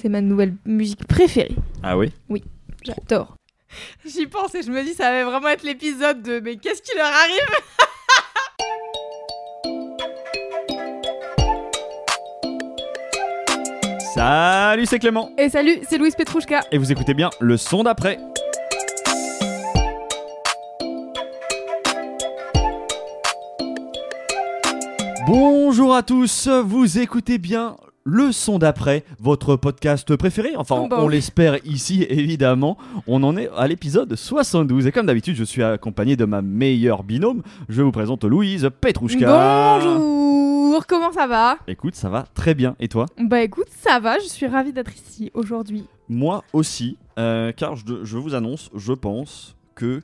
[0.00, 1.54] C'est ma nouvelle musique préférée.
[1.82, 2.10] Ah oui
[2.82, 3.36] J'adore.
[4.06, 6.96] J'y pense et je me dis ça va vraiment être l'épisode de mais qu'est-ce qui
[6.96, 7.50] leur arrive?
[14.14, 16.62] Salut, c'est Clément Et salut, c'est Louise Petrouchka.
[16.72, 18.18] Et vous écoutez bien le son d'après.
[25.26, 30.56] Bonjour à tous, vous écoutez bien le son d'après, votre podcast préféré.
[30.56, 32.78] Enfin, Oh bah on l'espère ici, évidemment.
[33.06, 34.86] On en est à l'épisode 72.
[34.86, 37.42] Et comme d'habitude, je suis accompagné de ma meilleure binôme.
[37.68, 39.26] Je vous présente Louise Petrouchka.
[39.80, 41.58] Bonjour, comment ça va?
[41.68, 42.74] Écoute, ça va très bien.
[42.80, 43.06] Et toi?
[43.18, 45.84] Bah écoute, ça va, je suis ravie d'être ici aujourd'hui.
[46.08, 50.00] Moi aussi, euh, car je, je vous annonce, je pense que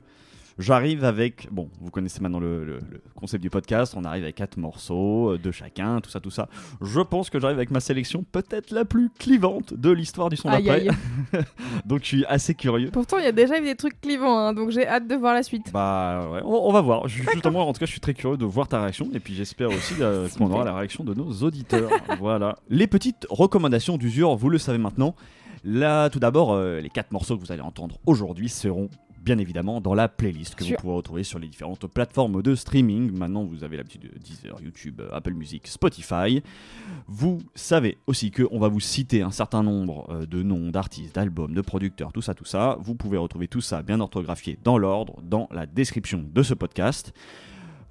[0.59, 1.47] j'arrive avec.
[1.51, 5.31] Bon, vous connaissez maintenant le, le- le concept du podcast, on arrive avec quatre morceaux
[5.33, 6.47] euh, de chacun, tout ça, tout ça.
[6.81, 10.49] Je pense que j'arrive avec ma sélection peut-être la plus clivante de l'histoire du son
[10.49, 10.87] d'après.
[11.85, 12.89] Donc je suis assez curieux.
[12.91, 15.33] Pourtant, il y a déjà eu des trucs clivants, hein, donc j'ai hâte de voir
[15.33, 15.71] la suite.
[15.73, 17.07] Bah ouais, on, on va voir.
[17.07, 19.69] Justement, en tout cas, je suis très curieux de voir ta réaction et puis j'espère
[19.69, 21.89] aussi euh, qu'on aura la réaction de nos auditeurs.
[22.19, 22.57] voilà.
[22.69, 25.15] Les petites recommandations d'usure, vous le savez maintenant.
[25.63, 28.89] Là, tout d'abord, euh, les quatre morceaux que vous allez entendre aujourd'hui seront
[29.27, 33.11] bien évidemment dans la playlist que vous pourrez retrouver sur les différentes plateformes de streaming.
[33.11, 36.41] Maintenant, vous avez l'habitude de Deezer, YouTube, euh, Apple Music, Spotify.
[37.07, 41.53] Vous savez aussi qu'on va vous citer un certain nombre euh, de noms d'artistes, d'albums,
[41.53, 42.77] de producteurs, tout ça, tout ça.
[42.79, 47.11] Vous pouvez retrouver tout ça bien orthographié dans l'ordre dans la description de ce podcast.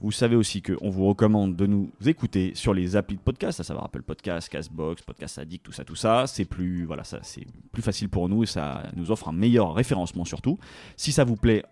[0.00, 3.64] Vous savez aussi qu'on vous recommande de nous écouter sur les applis de podcast, à
[3.64, 6.26] savoir Apple Podcast, Castbox, Podcast Addict, tout ça, tout ça.
[6.26, 6.86] C'est plus,
[7.22, 10.58] c'est plus facile pour nous et ça nous offre un meilleur référencement surtout.
[10.96, 11.64] Si ça vous plaît,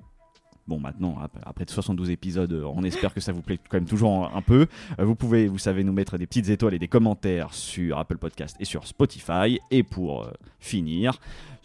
[0.67, 3.85] bon maintenant ap- après 72 épisodes, euh, on espère que ça vous plaît quand même
[3.85, 4.67] toujours un peu.
[4.99, 8.17] Euh, Vous pouvez, vous savez, nous mettre des petites étoiles et des commentaires sur Apple
[8.17, 9.61] Podcast et sur Spotify.
[9.71, 10.31] Et pour euh,
[10.61, 11.21] finir,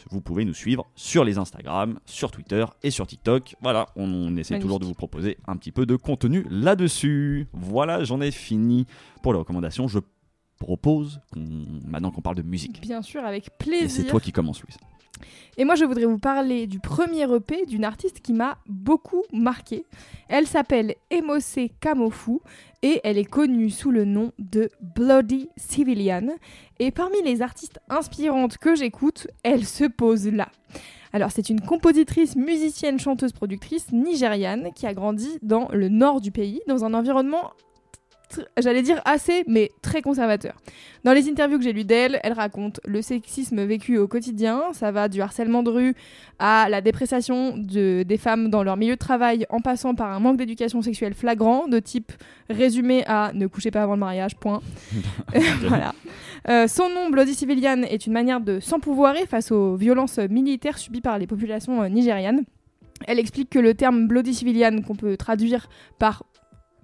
[0.09, 3.55] vous pouvez nous suivre sur les Instagram, sur Twitter et sur TikTok.
[3.61, 4.61] Voilà, on, on essaie Magnifique.
[4.61, 7.47] toujours de vous proposer un petit peu de contenu là-dessus.
[7.53, 8.85] Voilà, j'en ai fini
[9.21, 9.87] pour les recommandations.
[9.87, 9.99] Je
[10.59, 12.81] propose maintenant qu'on parle de musique.
[12.81, 14.07] Bien sûr, avec Et c'est plaisir.
[14.07, 14.77] toi qui commences, Louise.
[15.57, 19.83] Et moi, je voudrais vous parler du premier EP d'une artiste qui m'a beaucoup marqué.
[20.29, 22.39] Elle s'appelle Emose Kamofu
[22.81, 26.27] et elle est connue sous le nom de Bloody Civilian.
[26.79, 30.47] Et parmi les artistes inspirantes que j'écoute, elle se pose là.
[31.11, 36.31] Alors, c'est une compositrice, musicienne, chanteuse, productrice nigériane qui a grandi dans le nord du
[36.31, 37.51] pays, dans un environnement,
[38.57, 40.55] j'allais dire assez, mais très conservateur.
[41.03, 44.73] Dans les interviews que j'ai lues d'elle, elle raconte le sexisme vécu au quotidien.
[44.73, 45.95] Ça va du harcèlement de rue
[46.39, 50.19] à la dépréciation de, des femmes dans leur milieu de travail, en passant par un
[50.19, 52.11] manque d'éducation sexuelle flagrant, de type
[52.49, 54.61] résumé à ne couchez pas avant le mariage, point.
[55.61, 55.93] voilà.
[56.47, 61.01] Euh, son nom, Bloody Civilian, est une manière de s'empouvoirer face aux violences militaires subies
[61.01, 62.43] par les populations euh, nigérianes.
[63.07, 65.69] Elle explique que le terme Bloody Civilian, qu'on peut traduire
[65.99, 66.23] par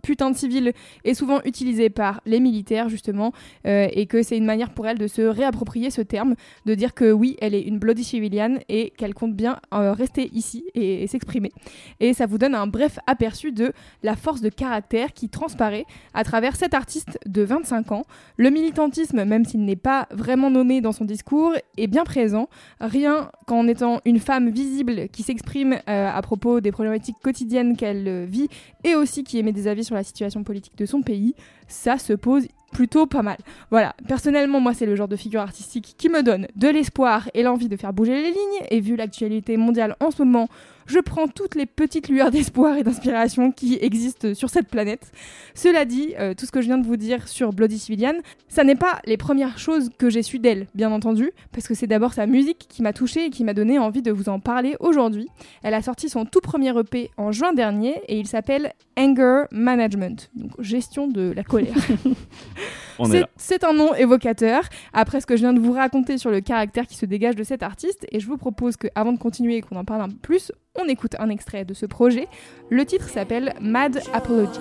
[0.05, 0.71] putain de civil,
[1.03, 3.33] est souvent utilisé par les militaires, justement,
[3.65, 6.35] euh, et que c'est une manière pour elle de se réapproprier ce terme,
[6.67, 10.29] de dire que oui, elle est une bloody civilian et qu'elle compte bien euh, rester
[10.31, 11.51] ici et, s'exprimer.
[11.99, 13.73] Et ça vous donne un bref aperçu de
[14.03, 18.03] la force de caractère qui transparaît à travers cet artiste de 25 ans.
[18.37, 22.47] Le militantisme, même s'il n'est pas vraiment nommé dans son discours, est bien présent,
[22.79, 28.25] rien qu'en étant une femme visible qui s'exprime euh, à propos des problématiques quotidiennes qu'elle
[28.25, 28.49] vit
[28.83, 31.35] et aussi qui émet des avis sur la situation politique de son pays,
[31.67, 33.37] ça se pose plutôt pas mal.
[33.71, 37.41] Voilà, personnellement, moi, c'est le genre de figure artistique qui me donne de l'espoir et
[37.41, 38.67] l'envie de faire bouger les lignes.
[38.69, 40.49] Et vu l'actualité mondiale en ce moment,
[40.85, 45.11] je prends toutes les petites lueurs d'espoir et d'inspiration qui existent sur cette planète.
[45.53, 48.13] Cela dit, euh, tout ce que je viens de vous dire sur Bloody Civilian,
[48.47, 51.87] ça n'est pas les premières choses que j'ai su d'elle, bien entendu, parce que c'est
[51.87, 54.75] d'abord sa musique qui m'a touchée et qui m'a donné envie de vous en parler
[54.79, 55.27] aujourd'hui.
[55.63, 60.29] Elle a sorti son tout premier EP en juin dernier et il s'appelle Anger Management,
[60.35, 61.75] donc gestion de la colère.
[63.35, 66.87] C'est un nom évocateur, après ce que je viens de vous raconter sur le caractère
[66.87, 69.61] qui se dégage de cet artiste, et je vous propose que, avant de continuer et
[69.61, 72.27] qu'on en parle un peu plus, on écoute un extrait de ce projet.
[72.69, 74.59] Le titre s'appelle Mad Apology.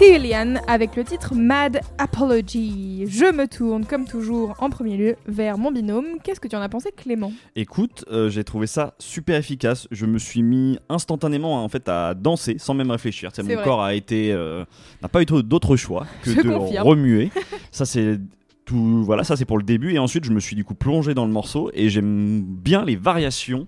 [0.00, 3.04] Civilian avec le titre Mad Apology.
[3.06, 6.06] Je me tourne comme toujours en premier lieu vers mon binôme.
[6.24, 7.34] Qu'est-ce que tu en as pensé Clément?
[7.54, 9.88] Écoute, euh, j'ai trouvé ça super efficace.
[9.90, 13.28] Je me suis mis instantanément en fait à danser sans même réfléchir.
[13.34, 13.62] C'est mon vrai.
[13.62, 14.64] corps a été euh,
[15.02, 16.88] n'a pas eu d'autre choix que Je de confirme.
[16.88, 17.30] remuer.
[17.70, 18.18] ça c'est
[18.64, 19.04] tout.
[19.04, 19.92] Voilà, ça c'est pour le début.
[19.92, 22.96] Et ensuite, je me suis du coup plongé dans le morceau et j'aime bien les
[22.96, 23.66] variations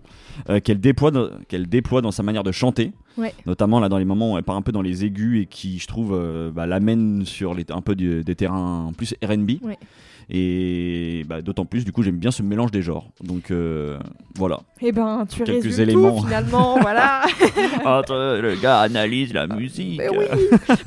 [0.49, 2.93] euh, qu'elle déploie, dans- qu'elle déploie dans sa manière de chanter.
[3.19, 3.35] Ouais.
[3.47, 5.79] Notamment là dans les moments où elle part un peu dans les aigus et qui,
[5.79, 9.53] je trouve, euh, bah, l'amène sur les, un peu du- des terrains plus R&B.
[9.63, 9.79] Ouais.
[10.35, 13.09] Et bah, d'autant plus, du coup, j'aime bien ce mélange des genres.
[13.23, 13.99] Donc euh,
[14.37, 14.61] voilà.
[14.81, 16.17] Eh ben, tu Quelques résumes éléments.
[16.21, 17.23] tout finalement, voilà.
[17.85, 19.99] Entre le gars analyse la musique.
[19.99, 20.25] Mais oui.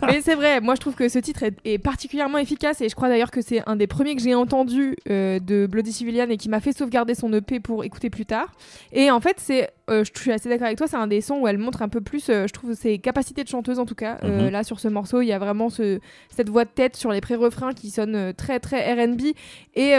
[0.08, 2.96] Mais c'est vrai, moi je trouve que ce titre est, est particulièrement efficace et je
[2.96, 6.38] crois d'ailleurs que c'est un des premiers que j'ai entendu euh, de Bloody Civilian et
[6.38, 8.48] qui m'a fait sauvegarder son EP pour écouter plus tard.
[8.94, 11.40] Et en fait, c'est, euh, je suis assez d'accord avec toi, c'est un des sons
[11.42, 13.96] où elle montre un peu plus, euh, je trouve, ses capacités de chanteuse en tout
[13.96, 14.18] cas.
[14.24, 14.50] Euh, Mhm.
[14.52, 16.00] là sur ce morceau, il y a vraiment ce,
[16.30, 19.22] cette voix de tête sur les pré-refrains qui sonne très très R&B
[19.76, 19.94] et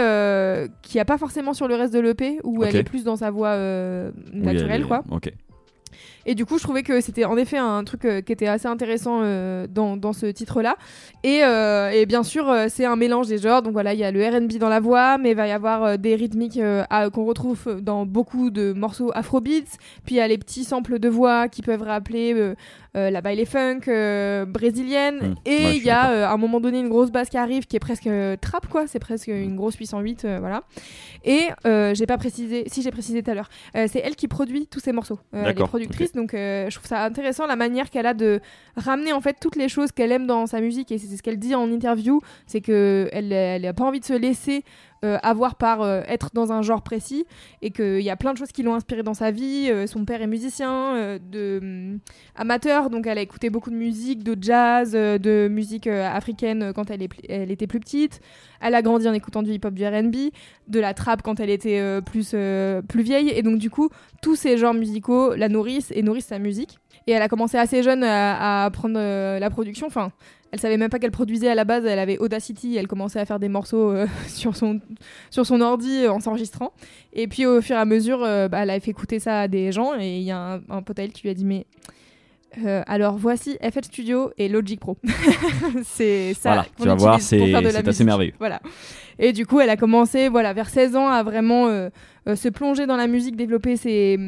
[0.81, 3.31] qui a pas forcément sur le reste de l'EP où elle est plus dans sa
[3.31, 4.11] voix Oui,
[4.41, 5.03] naturelle est- quoi.
[5.11, 5.31] Ok.
[6.29, 8.67] Et du coup, je trouvais que c'était en effet un truc euh, qui était assez
[8.67, 10.75] intéressant euh, dans, dans ce titre-là.
[11.23, 13.61] Et, euh, et bien sûr, c'est un mélange des genres.
[13.61, 15.97] Donc voilà, il y a le RB dans la voix, mais il va y avoir
[15.97, 16.59] des rythmiques
[17.13, 19.77] qu'on retrouve dans beaucoup de morceaux afrobeats.
[20.05, 22.53] Puis il y a les petits samples de voix qui peuvent rappeler
[22.97, 25.19] euh, la baile funk euh, brésilienne.
[25.19, 25.35] Hmm.
[25.45, 27.75] Et il y a euh, à un moment donné une grosse basse qui arrive qui
[27.75, 28.87] est presque euh, trap, quoi.
[28.87, 30.63] C'est presque une grosse 808, euh, voilà.
[31.23, 31.47] Et
[31.93, 34.93] j'ai pas précisé, si j'ai précisé tout à l'heure, c'est elle qui produit tous ces
[34.93, 35.19] morceaux.
[35.33, 38.39] Elle est productrice, donc je trouve ça intéressant la manière qu'elle a de
[38.77, 41.37] ramener en fait toutes les choses qu'elle aime dans sa musique et c'est ce qu'elle
[41.37, 44.63] dit en interview, c'est que elle, elle a pas envie de se laisser
[45.03, 47.25] euh, avoir par euh, être dans un genre précis
[47.61, 49.67] et qu'il y a plein de choses qui l'ont inspirée dans sa vie.
[49.69, 51.99] Euh, son père est musicien, de hum,
[52.35, 57.07] amateur, donc elle a écouté beaucoup de musique, de jazz, de musique africaine quand elle,
[57.29, 58.21] elle était plus petite.
[58.59, 60.31] Elle a grandi en écoutant du hip-hop, du R&B,
[60.67, 62.35] de la trap quand elle était plus,
[62.87, 63.29] plus vieille.
[63.29, 63.89] Et donc du coup,
[64.21, 66.79] tous ces genres musicaux la nourrissent et nourrissent sa musique.
[67.07, 69.87] Et elle a commencé assez jeune à, à apprendre euh, la production.
[69.87, 70.11] Enfin,
[70.51, 71.85] elle savait même pas qu'elle produisait à la base.
[71.85, 72.75] Elle avait Audacity.
[72.75, 74.79] Elle commençait à faire des morceaux euh, sur, son,
[75.29, 76.73] sur son ordi euh, en s'enregistrant.
[77.13, 79.47] Et puis au fur et à mesure, euh, bah, elle a fait écouter ça à
[79.47, 79.97] des gens.
[79.99, 81.65] Et il y a un, un pote à elle qui lui a dit Mais
[82.65, 84.97] euh, alors voici FL Studio et Logic Pro.
[85.83, 86.49] c'est ça.
[86.49, 88.33] Voilà, tu vas voir, c'est assez merveilleux.
[88.39, 88.61] Voilà.
[89.19, 91.89] Et du coup, elle a commencé, voilà, vers 16 ans, à vraiment euh,
[92.27, 94.19] euh, se plonger dans la musique, développer ses,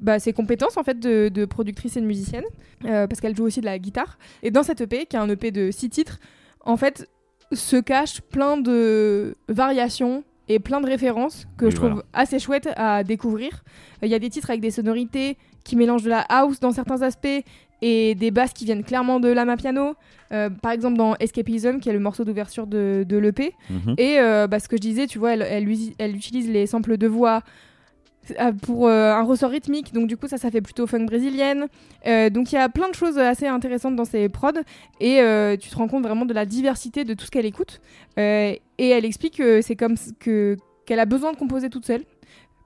[0.00, 2.44] bah, ses compétences en fait de, de productrice et de musicienne,
[2.84, 4.18] euh, parce qu'elle joue aussi de la guitare.
[4.42, 6.18] Et dans cette EP, qui est un EP de 6 titres,
[6.64, 7.08] en fait,
[7.52, 12.04] se cachent plein de variations et plein de références que Oui, je trouve voilà.
[12.12, 13.64] assez chouettes à découvrir.
[14.02, 17.02] Il y a des titres avec des sonorités qui mélangent de la house dans certains
[17.02, 17.28] aspects
[17.80, 19.94] et des basses qui viennent clairement de l'ama piano.
[20.30, 23.54] Euh, par exemple dans Escapism, qui est le morceau d'ouverture de, de l'EP.
[23.70, 23.94] Mhm.
[23.98, 25.66] Et euh, bah, ce que je disais, tu vois, elle, elle,
[25.98, 27.42] elle utilise les samples de voix
[28.62, 31.66] pour euh, un ressort rythmique, donc du coup ça, ça fait plutôt funk brésilienne.
[32.06, 34.52] Euh, donc il y a plein de choses assez intéressantes dans ses prods,
[35.00, 37.80] et euh, tu te rends compte vraiment de la diversité de tout ce qu'elle écoute.
[38.18, 40.56] Euh, et elle explique que c'est comme que
[40.86, 42.02] qu'elle a besoin de composer toute seule.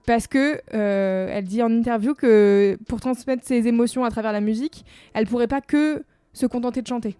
[0.04, 4.40] Parce que euh, elle dit en interview que pour transmettre ses émotions à travers la
[4.40, 6.02] musique, elle pourrait pas que
[6.32, 7.16] se contenter de chanter.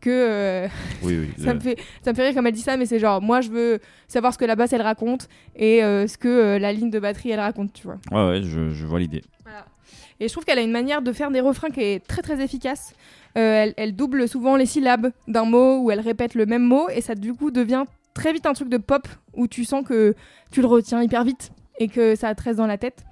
[0.00, 0.68] Que euh,
[1.02, 1.44] Oui, oui.
[1.44, 3.40] ça me fait ça me fait rire comme elle dit ça mais c'est genre moi
[3.40, 6.72] je veux savoir ce que la basse elle raconte et euh, ce que euh, la
[6.72, 9.22] ligne de batterie elle raconte tu vois Ouais, ouais, je, je vois l'idée.
[10.18, 12.42] Et je trouve qu'elle a une manière de faire des refrains qui est très très
[12.42, 12.94] efficace.
[13.36, 16.88] Euh, elle, elle double souvent les syllabes d'un mot ou elle répète le même mot
[16.88, 17.84] et ça du coup devient
[18.14, 20.14] très vite un truc de pop où tu sens que
[20.50, 23.04] tu le retiens hyper vite et que ça te reste dans la tête.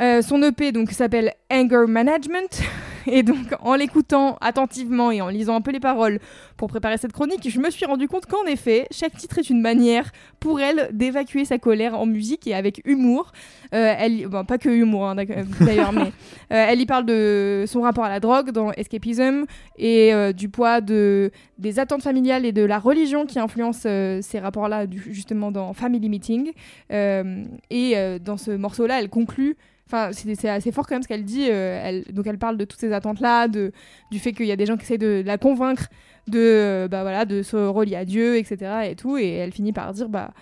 [0.00, 2.62] Euh, son EP donc s'appelle Anger Management
[3.06, 6.18] et donc en l'écoutant attentivement et en lisant un peu les paroles
[6.56, 9.60] pour préparer cette chronique, je me suis rendu compte qu'en effet, chaque titre est une
[9.60, 13.32] manière pour elle d'évacuer sa colère en musique et avec humour.
[13.74, 16.02] Euh, elle, bon, pas que humour hein, d'ac- d'ailleurs, mais
[16.52, 19.44] euh, elle y parle de son rapport à la drogue dans Escapism
[19.76, 24.20] et euh, du poids de, des attentes familiales et de la religion qui influencent euh,
[24.22, 26.52] ces rapports-là justement dans Family Meeting.
[26.92, 29.56] Euh, et euh, dans ce morceau-là, elle conclut.
[29.90, 31.46] Enfin, c'est assez fort quand même ce qu'elle dit.
[31.50, 33.72] euh, elle, donc elle parle de toutes ces attentes-là, du
[34.18, 35.88] fait qu'il y a des gens qui essaient de la convaincre
[36.26, 38.90] de, euh, bah, voilà, de se relier à Dieu, etc.
[38.90, 39.16] Et tout.
[39.16, 40.32] Et elle finit par dire, bah,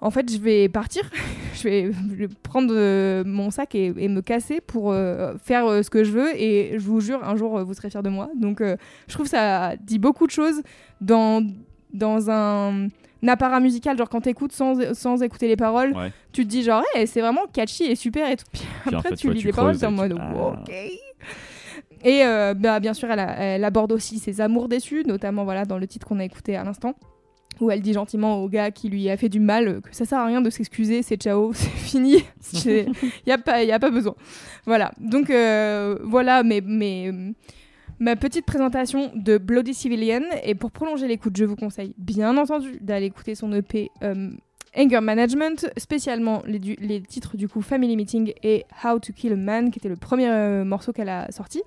[0.00, 1.10] en fait, je vais partir,
[1.54, 1.90] je, vais,
[2.44, 4.94] prendre euh, mon sac et, me casser pour
[5.42, 6.40] faire ce que je veux.
[6.40, 8.30] Et je vous jure, un jour, vous serez fiers de moi.
[8.36, 10.62] Donc, je trouve ça dit beaucoup de choses
[11.00, 11.44] dans,
[11.92, 12.86] dans un,
[13.26, 13.96] un appareat musical.
[13.98, 16.12] Genre, quand t'écoutes sans, sans écouter les paroles, Ouais.
[16.32, 18.30] tu te dis, genre, hey, c'est vraiment catchy et super.
[18.30, 18.44] Et tout.
[18.52, 20.32] Puis Puis en après, fait, tu ouais, lis tu les paroles, t'es en mode, Ah.
[20.62, 20.72] ok.
[22.04, 25.64] Et euh, bah, bien sûr, elle, a- elle aborde aussi ses amours déçus, notamment voilà,
[25.64, 26.94] dans le titre qu'on a écouté à l'instant,
[27.60, 30.18] où elle dit gentiment au gars qui lui a fait du mal que ça sert
[30.18, 32.22] à rien de s'excuser, c'est ciao, c'est fini,
[32.66, 32.86] il
[33.26, 34.14] n'y a, pas- y a pas besoin.
[34.66, 37.12] Voilà, donc euh, voilà mes, mes,
[37.98, 40.22] ma petite présentation de Bloody Civilian.
[40.42, 44.30] Et pour prolonger l'écoute, je vous conseille bien entendu d'aller écouter son EP euh,
[44.76, 49.70] Anger Management, spécialement les, titres du coup Family Meeting et How to Kill a Man,
[49.70, 51.62] qui était le premier euh, morceau qu'elle a sorti.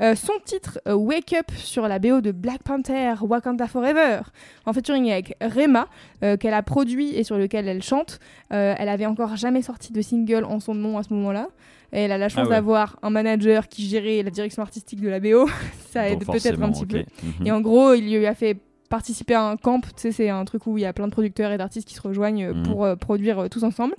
[0.00, 4.20] Euh, son titre Wake Up sur la BO de Black Panther Wakanda Forever,
[4.64, 5.88] en featuring avec Rema,
[6.20, 8.18] qu'elle a produit et sur lequel elle chante.
[8.50, 11.48] Elle avait encore jamais sorti de single en son nom à ce moment-là.
[11.92, 12.50] Et elle a la chance Ah ouais.
[12.56, 15.46] d'avoir un manager qui gérait la direction artistique de la BO.
[15.90, 17.04] Ça aide peut-être un petit peu.
[17.22, 17.46] Mhm.
[17.46, 18.58] Et en gros, il lui a fait
[18.90, 21.12] participer à un camp, tu sais, c'est un truc où il y a plein de
[21.12, 22.62] producteurs et d'artistes qui se rejoignent euh, Mhm.
[22.62, 23.94] pour euh, produire euh, tous ensemble.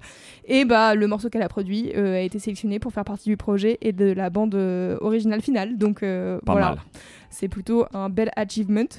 [0.46, 3.38] Et bah, le morceau qu'elle a produit euh, a été sélectionné pour faire partie du
[3.38, 4.56] projet et de la bande
[5.02, 5.78] originale finale.
[5.78, 6.04] Donc
[6.46, 6.76] voilà,
[7.30, 8.90] c'est plutôt un bel achievement.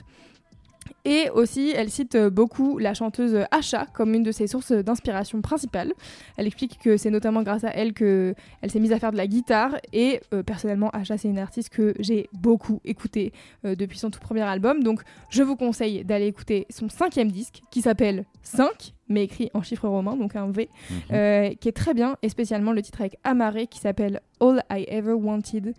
[1.05, 5.41] Et aussi, elle cite euh, beaucoup la chanteuse Asha comme une de ses sources d'inspiration
[5.41, 5.93] principales.
[6.37, 9.17] Elle explique que c'est notamment grâce à elle que elle s'est mise à faire de
[9.17, 9.77] la guitare.
[9.93, 13.33] Et euh, personnellement, Asha, c'est une artiste que j'ai beaucoup écoutée
[13.65, 14.83] euh, depuis son tout premier album.
[14.83, 19.63] Donc, je vous conseille d'aller écouter son cinquième disque qui s'appelle 5, mais écrit en
[19.63, 20.97] chiffres romains, donc un V, Mhm.
[21.13, 22.17] euh, qui est très bien.
[22.23, 25.75] Et spécialement le titre avec Amaré qui s'appelle All I Ever Wanted,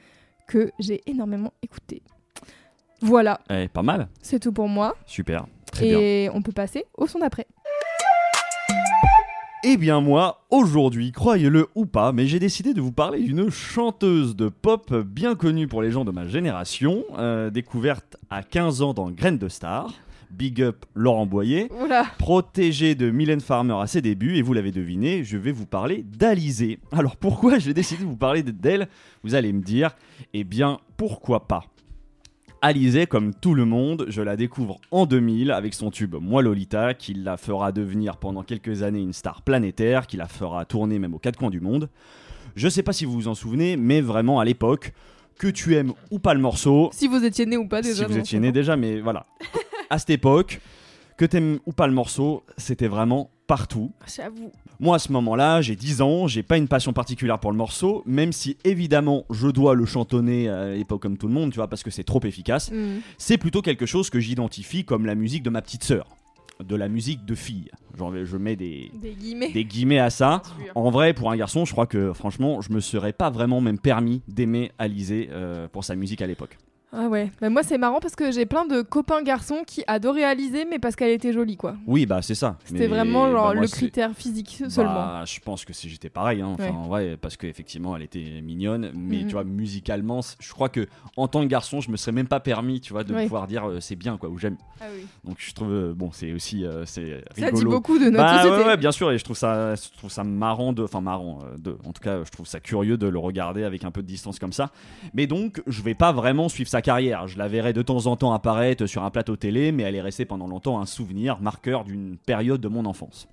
[0.47, 2.01] que j'ai énormément écouté.
[3.01, 4.07] Voilà, Eh, pas mal.
[4.21, 4.95] c'est tout pour moi.
[5.05, 5.45] Super.
[5.71, 5.99] Très bien.
[5.99, 7.47] et on peut passer au son d'après.
[9.63, 14.35] Eh bien moi, aujourd'hui, croyez-le ou pas, mais j'ai décidé de vous parler d'une chanteuse
[14.35, 18.93] de pop bien connue pour les gens de ma génération, euh, découverte à 15 ans
[18.95, 19.91] dans Graines de Star.
[20.31, 24.71] Big up Laurent Boyer, Oula, protégée de Mylène Farmer à ses débuts, et vous l'avez
[24.71, 26.79] deviné, je vais vous parler d'Alizée.
[26.93, 28.87] Alors pourquoi j'ai décidé de vous parler d'elle?
[29.23, 29.91] Vous allez me dire,
[30.33, 31.65] eh bien pourquoi pas?
[32.63, 36.93] Alizée, comme tout le monde, je la découvre en 2000 avec son tube Moi Lolita,
[36.93, 41.15] qui la fera devenir pendant quelques années une star planétaire, qui la fera tourner même
[41.15, 41.89] aux quatre coins du monde.
[42.55, 44.93] Je sais pas si vous vous en souvenez, mais vraiment à l'époque,
[45.39, 48.05] que tu aimes ou pas le morceau, si vous étiez né ou pas déjà.
[48.05, 49.25] si vous étiez né déjà, mais voilà.
[49.89, 50.61] à cette époque,
[51.21, 53.91] que t'aimes ou pas le morceau, c'était vraiment partout.
[54.11, 54.51] J'avoue.
[54.79, 58.01] Moi, à ce moment-là, j'ai 10 ans, j'ai pas une passion particulière pour le morceau,
[58.07, 61.67] même si évidemment je dois le chantonner à l'époque comme tout le monde, tu vois,
[61.67, 62.71] parce que c'est trop efficace.
[62.71, 63.01] Hmm.
[63.19, 66.07] C'est plutôt quelque chose que j'identifie comme la musique de ma petite sœur,
[66.59, 67.69] de la musique de fille.
[67.99, 69.51] Genre, je mets des, Des guillemets.
[69.51, 70.41] des guillemets à ça.
[70.73, 73.77] En vrai, pour un garçon, je crois que franchement, je me serais pas vraiment même
[73.77, 76.57] permis d'aimer Alizé euh, pour sa musique à l'époque.
[76.93, 77.31] Ah ouais.
[77.39, 80.77] Bah moi c'est marrant parce que j'ai plein de copains garçons qui adoraient Alizée mais
[80.77, 81.75] parce qu'elle était jolie quoi.
[81.87, 82.57] Oui, bah c'est ça.
[82.65, 85.25] C'était vraiment genre bah, moi, le critère physique Bah, seulement.
[85.25, 86.49] je pense que si j'étais pareil, hein.
[86.53, 86.69] enfin, Ouais.
[86.71, 89.25] en vrai, parce qu'effectivement, elle était mignonne, mais Mhm.
[89.27, 92.41] tu vois, musicalement, je crois que en tant que garçon, je me serais même pas
[92.41, 93.23] permis, tu vois, de Ouais.
[93.23, 94.57] pouvoir dire euh, c'est bien, quoi, ou j'aime.
[94.81, 95.05] Ah oui.
[95.23, 98.41] Donc je trouve, euh, bon, c'est aussi, euh, c'est Ça dit beaucoup de notre Bah
[98.43, 98.63] société.
[98.63, 101.39] ouais, ouais, bien sûr, et je trouve ça, je trouve ça marrant de, enfin marrant,
[101.43, 104.01] euh, de, en tout cas, je trouve ça curieux de le regarder avec un peu
[104.01, 104.71] de distance comme ça.
[105.13, 107.27] Mais donc, je vais pas vraiment suivre sa carrière.
[107.27, 110.01] Je la verrai de temps en temps apparaître sur un plateau télé, mais elle est
[110.01, 113.27] restée pendant longtemps un souvenir marqueur d'une période de mon enfance.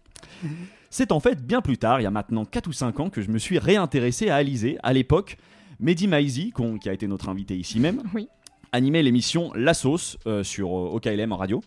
[0.91, 3.23] C'est en fait bien plus tard, il y a maintenant 4 ou 5 ans, que
[3.23, 4.79] je me suis réintéressé à Alizé.
[4.83, 5.39] À l'époque,
[5.81, 8.29] Mehdi Maizi, qui a été notre invité ici même, Oui.
[8.73, 11.63] animait l'émission La Sauce euh, sur euh, OKLM en radio.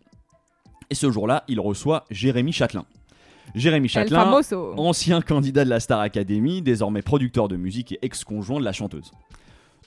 [0.89, 2.85] Et ce jour-là, il reçoit Jérémy Châtelain.
[3.55, 4.73] Jérémy El Châtelain, famoso.
[4.77, 9.11] ancien candidat de la Star Academy, désormais producteur de musique et ex-conjoint de la chanteuse.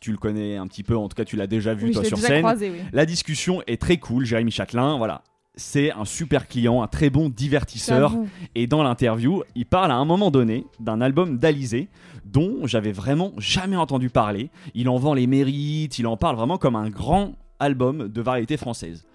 [0.04, 2.04] Tu le connais un petit peu, en tout cas tu l'as déjà vu Oui, toi
[2.04, 2.42] sur déjà scène.
[2.42, 2.76] croisé, oui.
[2.92, 5.22] La discussion est très cool, Jérémy Châtelain, voilà.
[5.54, 8.14] C'est un super client, un très bon divertisseur.
[8.54, 11.88] Et dans l'interview, il parle à un moment donné d'un album d'Alizé
[12.26, 14.50] dont j'avais vraiment jamais entendu parler.
[14.74, 18.58] Il en vend les mérites, il en parle vraiment comme un grand album de variété
[18.58, 19.06] française.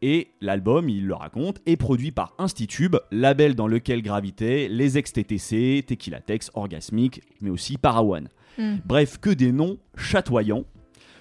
[0.00, 5.84] Et l'album, il le raconte, est produit par Institube, label dans lequel gravitaient les ex-TTC,
[5.86, 8.28] Tequila Tex, Orgasmic, mais aussi Parawan.
[8.56, 8.76] Hmm.
[8.84, 10.64] Bref, que des noms chatoyants.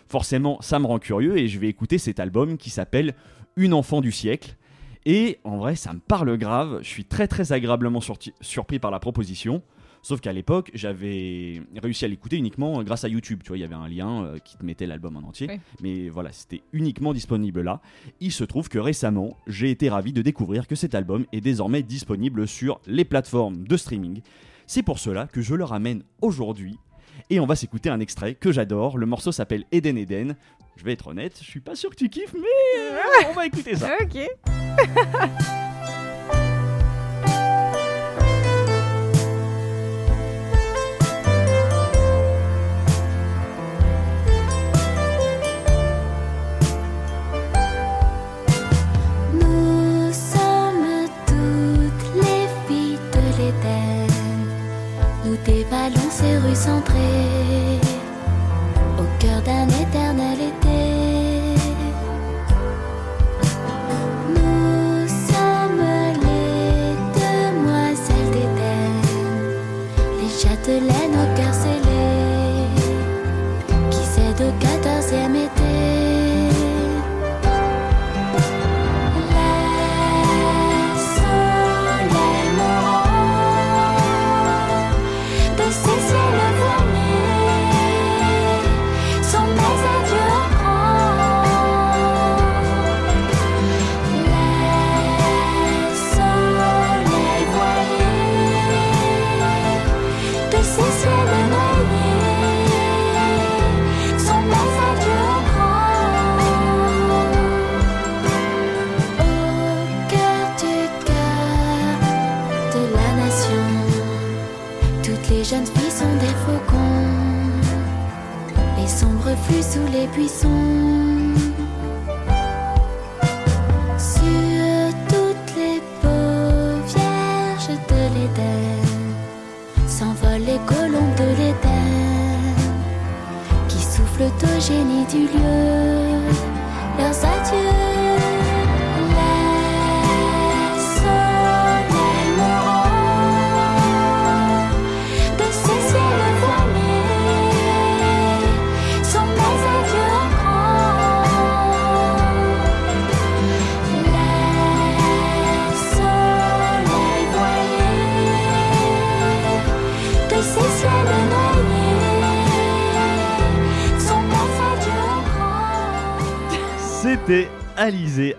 [0.08, 3.14] Forcément, ça me rend curieux et je vais écouter cet album qui s'appelle
[3.58, 4.56] Une enfant du siècle.
[5.06, 6.80] Et en vrai, ça me parle grave.
[6.82, 9.62] Je suis très très agréablement surti- surpris par la proposition.
[10.04, 13.42] Sauf qu'à l'époque, j'avais réussi à l'écouter uniquement grâce à YouTube.
[13.44, 15.48] Tu vois, il y avait un lien euh, qui te mettait l'album en entier.
[15.82, 17.82] Mais voilà, c'était uniquement disponible là.
[18.22, 21.84] Il se trouve que récemment, j'ai été ravi de découvrir que cet album est désormais
[21.84, 24.22] disponible sur les plateformes de streaming.
[24.68, 26.78] C'est pour cela que je le ramène aujourd'hui.
[27.30, 28.98] Et on va s'écouter un extrait que j'adore.
[28.98, 30.36] Le morceau s'appelle Eden Eden.
[30.78, 33.48] Je vais être honnête, je suis pas sûr que tu kiffes, mais euh, on va
[33.48, 33.96] écouter ça.
[34.00, 34.18] Ok.
[56.20, 57.80] ces rues centrées
[58.98, 59.68] au cœur d'un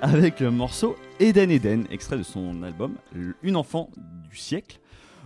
[0.09, 2.95] avec le morceau Eden Eden, extrait de son album
[3.43, 3.91] Une enfant
[4.31, 4.81] du siècle.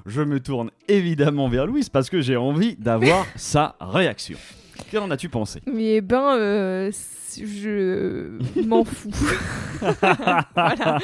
[0.06, 4.38] Je me tourne évidemment vers Louise parce que j'ai envie d'avoir sa réaction.
[4.90, 5.60] Qu'en as-tu pensé?
[5.72, 6.90] Mais ben, euh,
[7.38, 8.30] je
[8.66, 9.10] m'en fous.
[10.54, 10.98] Voilà.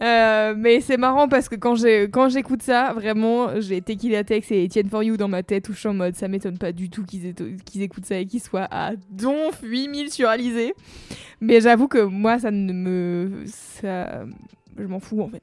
[0.00, 4.50] Euh, mais c'est marrant parce que quand j'ai quand j'écoute ça, vraiment, j'ai Tequila Tex
[4.50, 6.72] et Etienne For You dans ma tête où je suis en mode ça m'étonne pas
[6.72, 10.74] du tout qu'ils écoutent ça et qu'ils soient à donf 8000 sur Alizé.
[11.40, 13.42] Mais j'avoue que moi, ça ne me.
[13.46, 14.24] Ça,
[14.78, 15.42] je m'en fous en fait.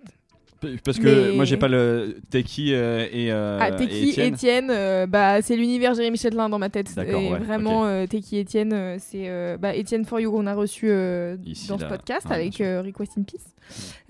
[0.83, 4.33] Parce que Mais- moi j'ai pas le Teki euh, et, euh, ah, et Teki, Étienne.
[4.33, 6.93] Etienne, euh, bah, c'est l'univers Jérémy Châtelain dans ma tête.
[6.95, 10.47] D'accord, Et ouais, vraiment, euh, Teki, Etienne, euh, c'est euh, bah, Etienne For You qu'on
[10.47, 11.85] a reçu euh, Ici, dans là.
[11.85, 12.65] ce podcast avec sûr.
[12.65, 13.45] euh, Request in Peace.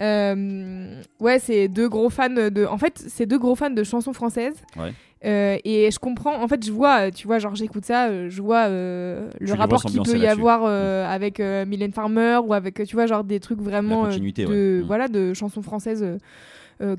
[0.02, 2.66] Euh, ouais, c'est deux gros fans de.
[2.66, 4.56] En fait, c'est deux gros fans de chansons françaises.
[4.78, 4.94] Ouais.
[5.26, 8.42] Euh, et je comprends, en fait, je vois, tu vois, genre j'écoute ça, euh, je
[8.42, 12.96] vois euh, le rapport qu'il peut y avoir euh, avec Mylène Farmer ou avec, tu
[12.96, 14.82] vois, genre des trucs vraiment de, ouais.
[14.82, 14.86] Mm.
[14.86, 16.06] voilà, de chansons françaises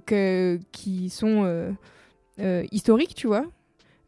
[0.06, 1.74] que, qui sont
[2.70, 3.46] historiques, tu vois.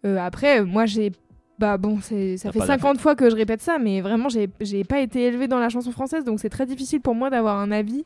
[0.05, 1.13] Après, moi, j'ai.
[1.59, 4.83] Bah bon, ça fait pas 50 fois que je répète ça, mais vraiment, j'ai j'ai
[4.83, 7.71] pas été élevée dans la chanson française, donc c'est très difficile pour moi d'avoir un
[7.71, 8.05] avis.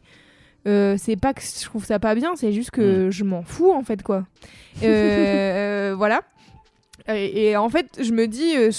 [0.67, 2.77] Euh, c'est pas que je trouve ça pas bien, c'est juste Mm.
[2.77, 4.27] que je m'en fous en fait, quoi.
[4.83, 4.85] Euh,
[5.93, 6.23] euh, voilà.
[7.09, 8.55] Et, et en fait, je me dis.
[8.57, 8.71] euh,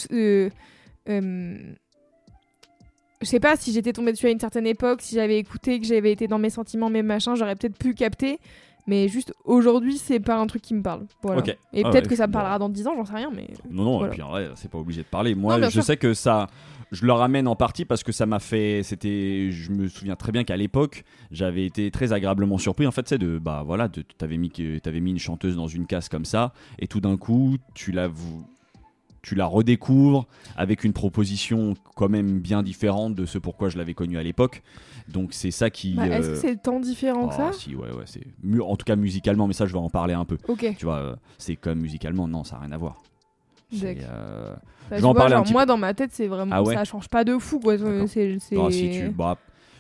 [3.22, 5.86] je sais pas si j'étais tombée dessus à une certaine époque, si j'avais écouté, que
[5.88, 8.40] j'avais été dans mes sentiments, mes machins, j'aurais peut-être pu capter.
[8.86, 11.06] Mais juste aujourd'hui, c'est pas un truc qui me parle.
[11.22, 11.44] Voilà.
[11.74, 12.40] Et Ah peut-être ouais, que ça me bon.
[12.40, 13.48] parlera dans 10 ans, j'en sais rien, mais.
[13.70, 14.14] Non, non, Voilà.
[14.14, 15.36] et puis en vrai, c'est pas obligé de parler.
[15.36, 15.84] Moi, Non, je sûr.
[15.84, 16.48] sais que ça.
[16.92, 18.82] Je le ramène en partie parce que ça m'a fait.
[18.84, 19.50] C'était.
[19.52, 22.88] Je me souviens très bien qu'à l'époque, j'avais été très agréablement surpris.
[22.88, 23.40] En fait, c'est de.
[23.40, 24.50] Bah voilà, de- t'avais mis,
[24.82, 28.10] t'avais mis une chanteuse dans une case comme ça, et tout d'un coup, tu la.
[29.24, 33.94] Tu la redécouvres avec une proposition quand même bien différente de ce pourquoi je l'avais
[33.94, 34.64] connue à l'époque.
[35.10, 35.96] Donc c'est ça qui.
[35.96, 38.24] Bah, Est-ce euh, que c'est tant différent que oh, ça si, ouais, ouais, c'est.
[38.62, 40.38] En tout cas, musicalement, mais ça, je vais en parler un peu.
[40.48, 40.74] Ok.
[40.78, 43.02] Tu vois, euh, c'est comme musicalement, non, ça n'a rien à voir.
[43.74, 44.54] Euh,
[44.90, 46.56] Bah, je vais en vois, parler un petit moi, dans ma tête, c'est vraiment.
[46.56, 47.76] Ah ouais Ça change pas de fou, quoi.
[48.08, 48.38] C'est.
[48.40, 49.10] si tu.
[49.10, 49.38] Bah,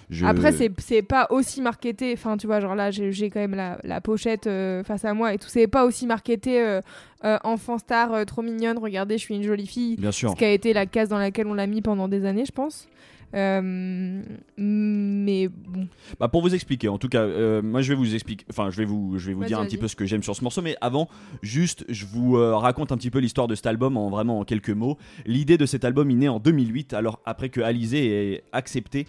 [0.10, 2.14] je- Après, c'est pas aussi marketé.
[2.14, 5.34] Enfin, tu vois, genre là, j'ai quand même la, la pochette euh, face à moi
[5.34, 5.48] et tout.
[5.50, 6.82] C'est pas aussi marketé euh,
[7.26, 8.78] euh, enfant star, trop mignonne.
[8.78, 9.96] Regardez, je suis une jolie fille.
[9.98, 10.32] Bien sûr.
[10.32, 12.52] Ce qui a été la case dans laquelle on l'a mis pendant des années, je
[12.54, 12.88] pense.
[13.34, 14.22] Euh,
[14.58, 15.88] mais bon.
[16.20, 18.78] Bah, pour vous expliquer, en tout cas, euh, moi je vais vous expliquer, enfin je
[18.78, 20.62] vais vous, je vais vous dire un petit peu ce que j'aime sur ce morceau,
[20.62, 21.10] mais avant,
[21.42, 24.44] juste, je vous euh, raconte un petit peu l'histoire de cet album en vraiment en
[24.46, 24.98] quelques mots.
[25.26, 29.08] L'idée de cet album est née en 2008, alors après que Alizé ait accepté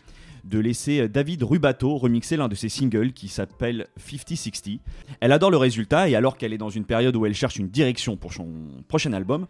[0.49, 4.81] de laisser euh, David Rubato remixer l'un de ses singles qui s'appelle 50-60.
[5.21, 7.69] Elle adore le résultat et alors qu'elle est dans une période où elle cherche une
[7.69, 8.49] direction pour son
[8.89, 9.47] prochain album,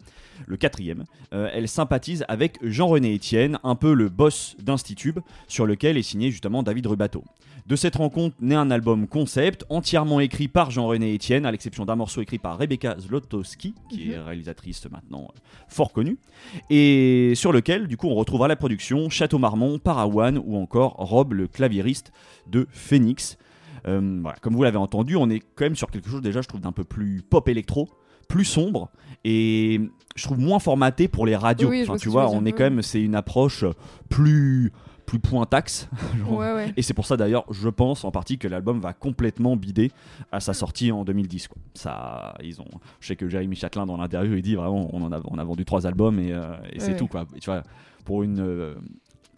[0.46, 5.96] le quatrième, euh, elle sympathise avec Jean-René Etienne, un peu le boss d'Institube, sur lequel
[5.96, 7.24] est signé justement David Rubato.
[7.68, 11.96] De cette rencontre naît un album concept entièrement écrit par Jean-René Etienne, à l'exception d'un
[11.96, 16.16] morceau écrit par Rebecca Zlotowski, qui est réalisatrice maintenant euh, fort connue,
[16.70, 21.34] et sur lequel du coup on retrouvera la production Château Marmont, Parawan ou encore Rob
[21.34, 22.10] le claviériste
[22.46, 23.36] de Phoenix.
[23.86, 26.48] Euh, voilà, comme vous l'avez entendu, on est quand même sur quelque chose déjà je
[26.48, 27.90] trouve d'un peu plus pop électro,
[28.28, 28.88] plus sombre
[29.24, 29.78] et
[30.16, 31.68] je trouve moins formaté pour les radios.
[31.68, 33.66] Oui, Enfin, tu vois, on est quand même c'est une approche
[34.08, 34.72] plus
[35.08, 35.88] plus pointaxe.
[36.18, 36.32] genre.
[36.38, 36.72] Ouais, ouais.
[36.76, 39.90] Et c'est pour ça d'ailleurs, je pense en partie que l'album va complètement bider
[40.30, 41.48] à sa sortie en 2010.
[41.48, 41.56] Quoi.
[41.74, 42.68] Ça, ils ont.
[43.00, 45.44] Je sais que Jérémy Châtelain dans l'interview il dit vraiment, on en a, on a
[45.44, 47.24] vendu trois albums et, euh, et c'est tout quoi.
[47.34, 47.62] Et tu vois,
[48.04, 48.74] pour une euh,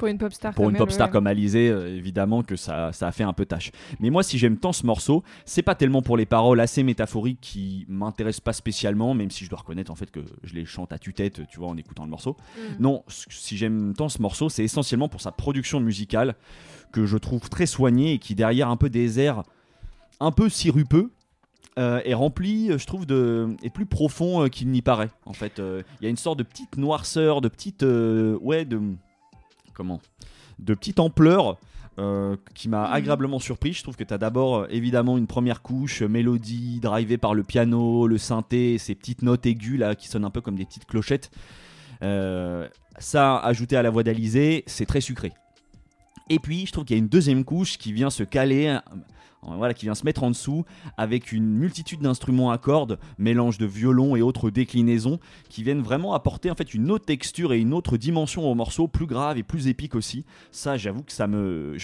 [0.01, 0.53] Pour une pop star.
[0.55, 1.13] pour comme une pop elle, star ouais.
[1.13, 3.71] comme Alizé, euh, évidemment que ça, ça a fait un peu tâche.
[4.01, 7.41] Mais moi, si j'aime tant ce morceau, c'est pas tellement pour les paroles assez métaphoriques
[7.41, 10.93] qui m'intéressent pas spécialement, même si je dois reconnaître en fait que je les chante
[10.93, 12.37] à tue-tête, tu vois, en écoutant le morceau.
[12.57, 12.83] Mm.
[12.83, 16.35] Non, si j'aime tant ce morceau, c'est essentiellement pour sa production musicale
[16.93, 19.43] que je trouve très soignée et qui derrière un peu des airs
[20.19, 21.11] un peu sirupeux.
[21.79, 25.09] euh, est rempli, euh, je trouve, de est plus profond euh, qu'il n'y paraît.
[25.25, 28.81] En fait, Euh, il y a une sorte de petite noirceur, de petite, ouais, de
[29.81, 30.01] comment,
[30.59, 31.57] de petite ampleur
[31.99, 32.93] euh, qui m'a Mhm.
[32.93, 33.73] agréablement surpris.
[33.73, 37.33] Je trouve que tu as d'abord euh, évidemment une première couche, euh, mélodie drivée par
[37.35, 40.67] le piano, le synthé, ces petites notes aiguës là qui sonnent un peu comme des
[40.67, 41.31] petites clochettes.
[42.03, 45.33] Euh, ça, ajouté à la voix d'Alizé, c'est très sucré.
[46.31, 48.79] Et puis, je trouve qu'il y a une deuxième couche qui vient se caler, euh,
[49.43, 50.65] voilà, qui vient se mettre en dessous,
[50.97, 56.15] avec une multitude d'instruments à cordes, mélange de violon et autres déclinaisons, qui viennent vraiment
[56.15, 59.43] apporter en fait une autre texture et une autre dimension au morceau, plus grave et
[59.43, 60.25] plus épique aussi.
[60.53, 61.77] Ça, j'avoue que ça me,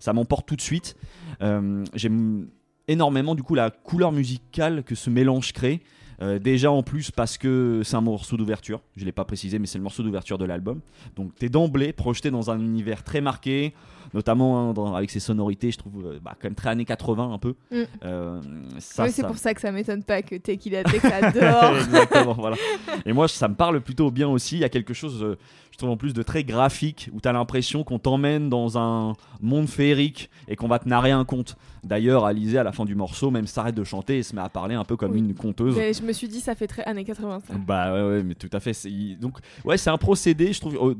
[0.00, 0.96] ça m'emporte tout de suite.
[1.40, 2.48] Euh, J'aime
[2.88, 5.80] énormément du coup la couleur musicale que ce mélange crée.
[6.22, 9.66] Euh, déjà en plus parce que c'est un morceau d'ouverture, je l'ai pas précisé mais
[9.66, 10.80] c'est le morceau d'ouverture de l'album.
[11.14, 13.74] Donc t'es d'emblée projeté dans un univers très marqué,
[14.14, 17.32] notamment hein, dans- avec ses sonorités, je trouve euh, bah, quand même très années 80
[17.34, 17.54] un peu.
[17.70, 17.82] Mm.
[18.04, 18.40] Euh,
[18.78, 21.76] ça, Ouais, c'est ça- pour ça que ça m'étonne pas que Tequila Tex adore.
[21.84, 22.56] Exactement, voilà.
[23.04, 24.56] Et moi, ça me parle plutôt bien aussi.
[24.56, 25.36] Il y a quelque chose,
[25.70, 29.12] je trouve en plus de très graphique, où tu as l'impression qu'on t'emmène dans un
[29.42, 31.56] monde féerique et qu'on va te narrer un conte.
[31.86, 34.48] D'ailleurs, Alizé, à la fin du morceau, même s'arrête de chanter et se met à
[34.48, 35.20] parler un peu comme Oui.
[35.20, 35.76] une conteuse.
[35.76, 37.54] Mais je me suis dit, ça fait très années 80 ça.
[37.66, 38.72] Bah ouais, ouais, mais tout à fait.
[39.20, 40.96] Donc ouais, c'est un procédé, je trouve,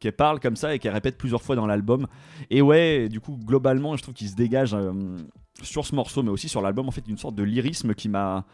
[0.00, 2.06] qu'elle parle comme ça et qu'elle répète plusieurs fois dans l'album.
[2.50, 4.92] Et ouais, du coup, globalement, je trouve qu'il se dégage euh,
[5.62, 8.44] sur ce morceau, mais aussi sur l'album, en fait, une sorte de lyrisme qui m'a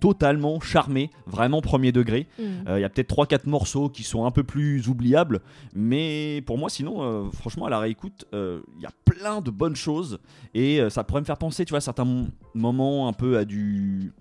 [0.00, 2.26] totalement charmé, vraiment premier degré.
[2.38, 2.42] Mm.
[2.68, 5.40] Euh, Il y a peut-être 3-4 morceaux qui sont un peu plus oubliables,
[5.74, 9.50] mais pour moi, sinon, euh, franchement, à la réécoute, euh, il y a plein de
[9.50, 10.18] bonnes choses
[10.54, 13.44] et ça pourrait me faire penser, tu vois, à certains mo- moments un peu à
[13.44, 14.12] du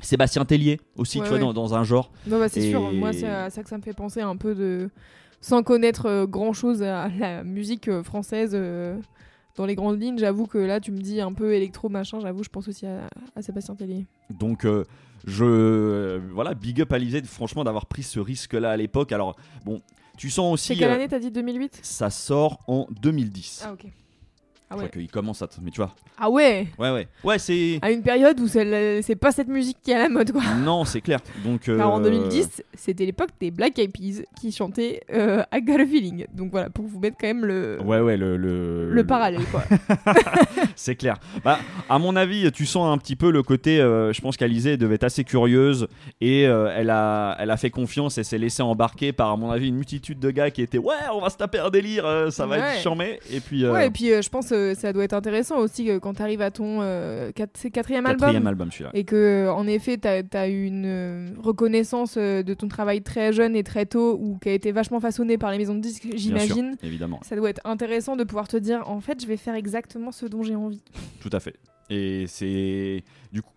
[0.00, 1.44] Sébastien Tellier aussi, Ouais, tu vois, ouais.
[1.44, 2.10] dans, dans un genre.
[2.26, 4.36] Non, bah, c'est Et- sûr, moi c'est à ça que ça me fait penser un
[4.36, 4.90] peu de.
[5.40, 8.56] Sans connaître grand chose à la musique française
[9.56, 12.42] dans les grandes lignes, j'avoue que là tu me dis un peu électro machin, j'avoue,
[12.42, 14.06] je pense aussi à, à Sébastien Tellier.
[14.30, 14.84] Donc euh,
[15.26, 19.12] je euh, voilà, big up à Lisette, franchement d'avoir pris ce risque-là à l'époque.
[19.12, 19.80] Alors bon,
[20.16, 23.64] tu sens C'est aussi quelle euh, année t'as dit 2008 ça sort en 2010.
[23.66, 23.86] Ah ok.
[24.72, 24.88] Ah Je ouais.
[24.88, 25.48] crois qu'il commence à.
[25.62, 25.94] Mais tu vois.
[26.18, 27.08] Ah ouais Ouais, ouais.
[27.24, 27.78] Ouais, c'est.
[27.82, 30.42] À une période où c'est pas cette musique qui est à la mode, quoi.
[30.64, 31.20] Non, c'est clair.
[31.44, 31.68] Donc.
[31.68, 35.74] Alors en euh, 2010, c'était l'époque des Black Eyed Peas qui chantaient euh, I Got
[35.80, 36.24] a Feeling.
[36.34, 38.36] Donc voilà, pour vous mettre quand même le, Ouais, ouais, le.
[38.36, 39.62] Le, le parallèle, quoi.
[40.76, 41.16] C'est clair.
[41.44, 41.58] Bah,
[41.88, 43.80] à mon avis, tu sens un petit peu le côté.
[43.80, 45.86] euh, je pense qu'Alizée devait être assez curieuse
[46.20, 49.50] et euh, elle, a, elle a fait confiance et s'est laissée embarquer par, à mon
[49.50, 52.30] avis, une multitude de gars qui étaient Ouais, on va se taper un délire, euh,
[52.30, 52.74] ça va Ouais.
[52.76, 53.18] être charmé.
[53.30, 53.64] Et puis.
[53.64, 56.14] euh, Ouais, et puis euh, je pense que ça doit être intéressant aussi euh, quand
[56.14, 58.46] t'arrives à ton euh, quat- c'est quatrième, quatrième album.
[58.46, 58.90] album, celui-là.
[58.94, 63.02] Et que, euh, en effet, t'as as eu une euh, reconnaissance euh, de ton travail
[63.02, 65.80] très jeune et très tôt, ou qui a été vachement façonné par les maisons de
[65.80, 66.76] disques, j'imagine.
[66.82, 67.20] évidemment.
[67.22, 70.26] Ça doit être intéressant de pouvoir te dire, en fait, je vais faire exactement ce
[70.26, 70.82] dont j'ai envie.
[71.20, 71.54] Tout à fait.
[71.90, 73.50] Et c'est du coup,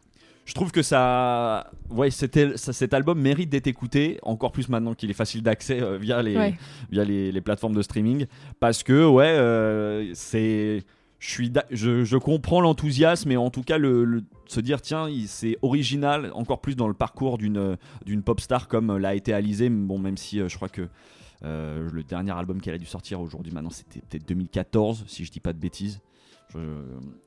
[0.45, 5.09] je trouve que ça, ouais, c'était, cet album mérite d'être écouté encore plus maintenant qu'il
[5.09, 6.53] est facile d'accès euh, via les, Ouais.
[6.91, 8.25] via les, les plateformes de streaming,
[8.59, 10.83] parce que ouais, euh, c'est,
[11.25, 13.77] je comprends l'enthousiasme, et en tout cas
[14.47, 18.97] se dire tiens, c'est original, encore plus dans le parcours d'une d'une pop star comme
[18.97, 19.69] l'a été Alizée.
[19.69, 20.87] Bon, même si euh, je crois que
[21.43, 25.31] euh, le dernier album qu'elle a dû sortir aujourd'hui, maintenant, c'était peut-être 2014, si je
[25.31, 26.01] dis pas de bêtises.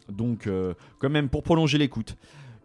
[0.08, 2.16] Donc, euh, quand même, pour prolonger l'écoute,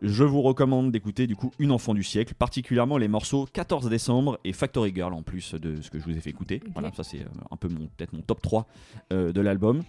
[0.03, 4.37] je vous recommande d'écouter du coup Une enfant du siècle, particulièrement les morceaux 14 décembre
[4.43, 6.61] et Factory Girl en plus de ce que je vous ai fait écouter.
[6.73, 8.67] Voilà, ça c'est euh, un peu mon peut-être mon top 3
[9.13, 9.81] euh, de l'album.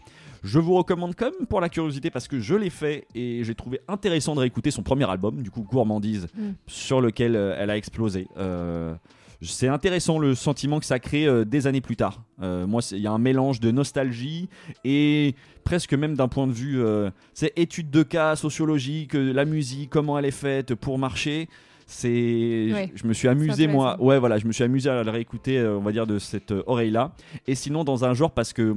[0.44, 3.55] Je vous recommande quand même pour la curiosité parce que je l'ai fait et j'ai
[3.55, 6.53] trouvé intéressant de réécouter son premier album, du coup Gourmandise, Mm.
[6.66, 8.27] sur lequel euh, elle a explosé.
[8.37, 8.94] Euh,
[9.42, 12.23] c'est intéressant le sentiment que ça crée euh, des années plus tard.
[12.42, 14.49] Euh, moi, il y a un mélange de nostalgie
[14.85, 19.90] et presque même d'un point de vue, euh, c'est étude de cas sociologique, la musique,
[19.90, 21.49] comment elle est faite pour marcher.
[21.87, 22.90] C'est, Ouais.
[22.94, 25.81] je me suis amusé moi, ouais voilà, je me suis amusé à le réécouter, on
[25.83, 27.12] va dire de cette euh, oreille-là.
[27.47, 28.75] Et sinon dans un genre parce que,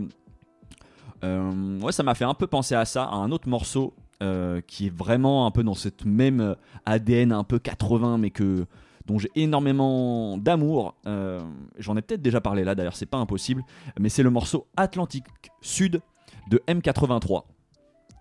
[1.23, 3.93] ouais, ça m'a fait un peu penser à ça, à un autre morceau
[4.23, 8.65] euh, qui est vraiment un peu dans cette même ADN un peu 80, mais que
[9.07, 10.95] dont j'ai énormément d'amour.
[11.07, 11.41] Euh,
[11.79, 13.63] J'en ai peut-être déjà parlé là, d'ailleurs, c'est pas impossible,
[13.99, 15.25] mais c'est le morceau Atlantique
[15.61, 16.01] Sud
[16.49, 17.43] de M83.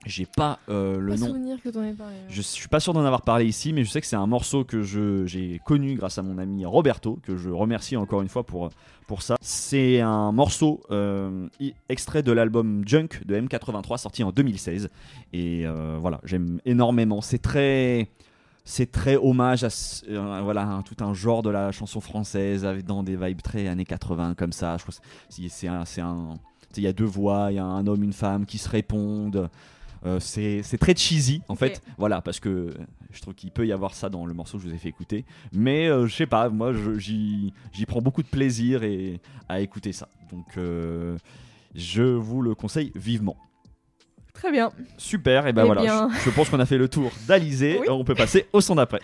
[0.06, 1.26] J'ai pas euh, le pas nom.
[1.26, 2.14] souvenir que t'en aies parlé.
[2.28, 4.62] Je suis pas sûr d'en avoir parlé ici, mais je sais que c'est un morceau
[4.62, 8.70] que j'ai connu grâce à mon ami Roberto, que je remercie encore une fois pour,
[9.08, 9.36] pour ça.
[9.40, 11.48] C'est un morceau euh,
[11.88, 14.90] extrait de l'album Junk de M83 sorti en 2016.
[15.32, 17.20] Et euh, voilà, j'aime énormément.
[17.20, 18.08] C'est très.
[18.68, 19.68] C'est très hommage à
[20.08, 23.68] euh, voilà, un- tout un genre de la chanson française avec dans des vibes très
[23.68, 24.76] années 80 comme ça.
[24.76, 26.34] Je que c'est un, c'est un-
[26.76, 29.48] il y a deux voix, il y a un homme, une femme qui se répondent.
[30.04, 32.74] Euh, c'est très cheesy en fait, voilà, parce que
[33.12, 34.88] je trouve qu'il peut y avoir ça dans le morceau que je vous ai fait
[34.88, 35.24] écouter.
[35.52, 37.52] Mais euh, je sais pas, moi j'y
[37.86, 40.08] prends beaucoup de plaisir et, à écouter ça.
[40.30, 41.16] Donc euh,
[41.76, 43.36] je vous le conseille vivement.
[44.36, 44.70] Très bien.
[44.98, 46.08] Super, et ben Eh voilà, bien.
[46.12, 47.78] je, je pense qu'on a fait le tour d'Alizé.
[47.80, 47.86] Oui.
[47.90, 49.00] On peut passer au son d'après.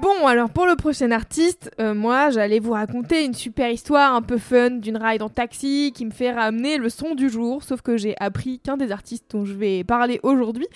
[0.00, 4.22] Bon, alors pour le prochain artiste, euh, moi j'allais vous raconter une super histoire un
[4.22, 7.82] peu fun d'une ride en taxi qui me fait ramener le son du jour, sauf
[7.82, 10.66] que j'ai appris qu'un des artistes dont je vais parler aujourd'hui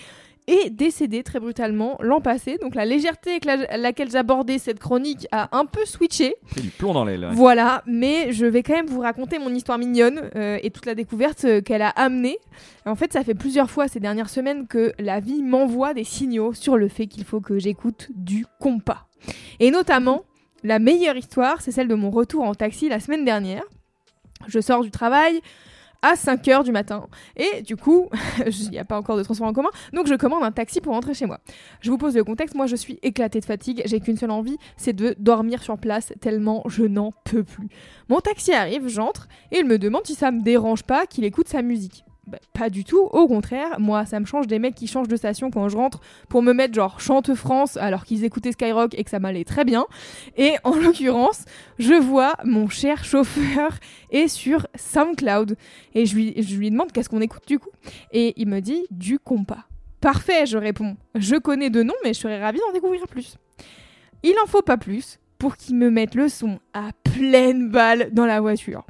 [0.47, 2.57] est décédé très brutalement l'an passé.
[2.61, 6.35] Donc la légèreté avec la- laquelle j'abordais cette chronique a un peu switché.
[6.53, 7.29] C'est du plomb dans l'aile.
[7.33, 10.95] Voilà, mais je vais quand même vous raconter mon histoire mignonne euh, et toute la
[10.95, 12.37] découverte euh, qu'elle a amenée.
[12.85, 16.53] En fait, ça fait plusieurs fois ces dernières semaines que la vie m'envoie des signaux
[16.53, 19.07] sur le fait qu'il faut que j'écoute du compas.
[19.59, 20.23] Et notamment,
[20.63, 23.63] la meilleure histoire, c'est celle de mon retour en taxi la semaine dernière.
[24.47, 25.41] Je sors du travail
[26.01, 27.07] à 5h du matin.
[27.35, 28.09] Et du coup,
[28.45, 30.93] il n'y a pas encore de transport en commun, donc je commande un taxi pour
[30.93, 31.39] rentrer chez moi.
[31.81, 34.57] Je vous pose le contexte, moi je suis éclatée de fatigue, j'ai qu'une seule envie,
[34.77, 37.67] c'est de dormir sur place tellement je n'en peux plus.
[38.09, 41.47] Mon taxi arrive, j'entre, et il me demande si ça me dérange pas qu'il écoute
[41.47, 42.05] sa musique.
[42.27, 45.15] Bah, pas du tout, au contraire, moi ça me change des mecs qui changent de
[45.15, 49.03] station quand je rentre pour me mettre genre chante France alors qu'ils écoutaient Skyrock et
[49.03, 49.85] que ça m'allait très bien.
[50.35, 51.45] Et en l'occurrence,
[51.77, 53.77] je vois mon cher chauffeur
[54.09, 55.55] est sur SoundCloud
[55.93, 57.69] et je lui, demande qu'est-ce qu'on écoute du coup.
[58.11, 59.65] Et il me dit du compas.
[60.01, 60.97] Parfait, je réponds.
[61.13, 63.37] Je connais deux noms, mais je serais ravie d'en découvrir plus.
[64.23, 68.25] Il en faut pas plus pour qu'il me mette le son à pleine balle dans
[68.25, 68.83] la voiture.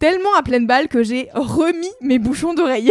[0.00, 2.90] Tellement à pleine balle que j'ai remis mes bouchons d'oreille.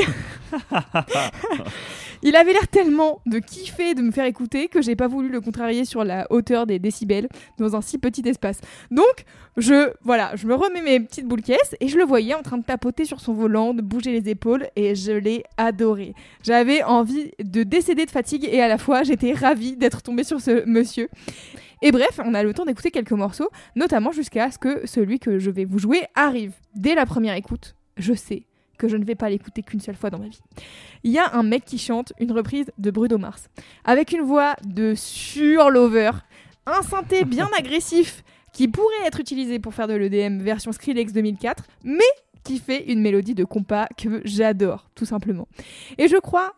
[2.22, 5.42] Il avait l'air tellement de kiffer de me faire écouter que j'ai pas voulu le
[5.42, 8.62] contrarier sur la hauteur des décibels dans un si petit espace.
[8.92, 9.26] Donc,
[9.58, 12.58] je voilà, je me remets mes petites boules caisses et je le voyais en train
[12.58, 16.14] de tapoter sur son volant, de bouger les épaules et je l'ai adoré.
[16.44, 20.42] J'avais envie de décéder de fatigue et à la fois j'étais ravie d'être tombée sur
[20.42, 21.10] ce monsieur.
[21.82, 25.40] Et bref, on a le temps d'écouter quelques morceaux, notamment jusqu'à ce que celui que
[25.40, 26.54] je vais vous jouer arrive.
[26.76, 28.44] Dès la première écoute, je sais
[28.78, 30.42] que je ne vais pas l'écouter qu'une seule fois dans ma vie.
[31.04, 33.50] Il y a un mec qui chante une reprise de Bruno Mars
[33.84, 36.12] avec une voix de surlover,
[36.66, 41.66] un synthé bien agressif qui pourrait être utilisé pour faire de l'EDM version Skrillex 2004,
[41.84, 42.04] mais
[42.44, 45.48] qui fait une mélodie de compas que j'adore, tout simplement.
[45.98, 46.54] Et je crois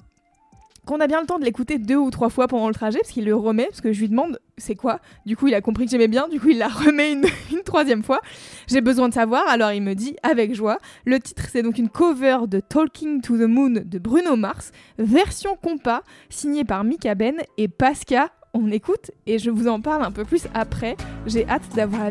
[0.86, 3.12] qu'on a bien le temps de l'écouter deux ou trois fois pendant le trajet, parce
[3.12, 5.00] qu'il le remet, parce que je lui demande c'est quoi?
[5.26, 7.14] Du coup, il a compris que j'aimais bien, du coup, il la remet
[7.52, 8.22] une, troisième fois.
[8.68, 10.78] J'ai besoin de savoir, alors il me dit avec joie.
[11.06, 15.56] Le titre, c'est donc une cover de Talking to the Moon de Bruno Mars, version
[15.62, 18.30] compas, signée par Mika Ben et Pasca.
[18.54, 20.98] On écoute et je vous en parle un peu plus après.
[21.26, 22.10] J'ai hâte d'avoir la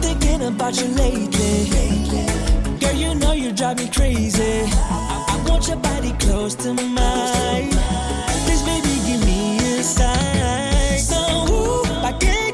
[0.00, 2.35] thinking about you lately.
[2.80, 4.64] Girl, you know you drive me crazy.
[4.90, 7.70] I, I want your body close to mine.
[8.44, 10.98] Please, baby, give me a sign.
[10.98, 12.45] Sans vous, pas quel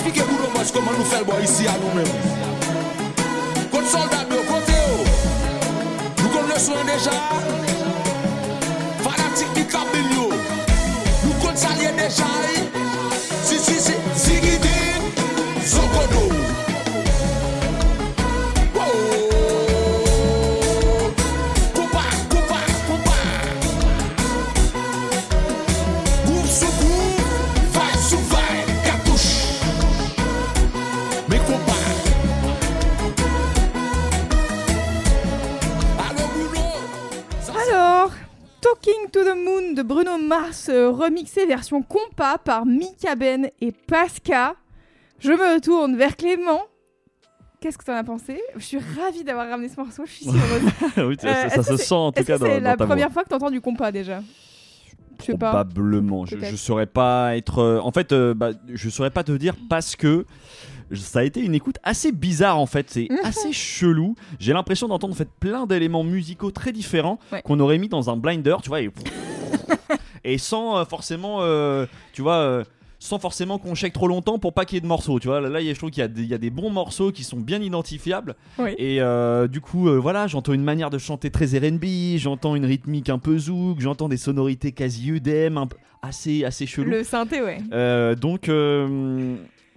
[0.00, 2.06] Eksplike boudon mwash koman nou fel bo isi a nou men.
[3.68, 5.04] Kote soldat yo, kote yo.
[6.22, 7.18] Nou kon le swan deja.
[9.04, 10.26] Fanatik ni kabil yo.
[10.32, 12.69] Nou kote salye deja yi.
[39.80, 44.54] De Bruno Mars, euh, remixé version compas par Mika Ben et Pasca.
[45.20, 46.60] Je me tourne vers Clément.
[47.60, 48.38] Qu'est-ce que t'en as pensé?
[48.56, 50.30] Je suis ravie d'avoir ramené ce morceau, je suis si
[50.98, 51.08] heureuse.
[51.08, 53.14] oui, ça, Euh, ça- ça se sent en tout cas c'est la ta première voix.
[53.14, 54.20] fois que t'entends du compas déjà?
[55.20, 55.48] Je sais pas.
[55.50, 56.26] Probablement.
[56.26, 57.58] Je, je saurais pas être.
[57.60, 60.24] euh, en fait, euh, bah, je saurais pas te dire parce que
[60.94, 62.90] ça a été une écoute assez bizarre en fait.
[62.90, 63.18] C'est Mhm.
[63.24, 64.14] assez chelou.
[64.38, 67.40] J'ai l'impression d'entendre en fait plein d'éléments musicaux très différents Ouais.
[67.42, 68.90] qu'on aurait mis dans un blinder, tu vois, et,
[70.24, 72.34] et sans euh, forcément, euh, tu vois.
[72.38, 72.64] euh,
[73.02, 75.40] sans forcément qu'on check trop longtemps pour pas qu'il y ait de morceaux, tu vois.
[75.40, 77.38] Là, je trouve qu'il y, a des- il y a des bons morceaux qui sont
[77.38, 78.36] bien identifiables.
[78.58, 78.74] Oui.
[78.76, 82.66] Et euh, du coup, euh, voilà, j'entends une manière de chanter très R&B, j'entends une
[82.66, 85.12] rythmique un peu zouk, j'entends des sonorités quasi
[85.56, 86.90] un peu- assez, assez chelou.
[86.90, 87.62] Le synthé, ouais.
[87.72, 88.50] Euh, donc,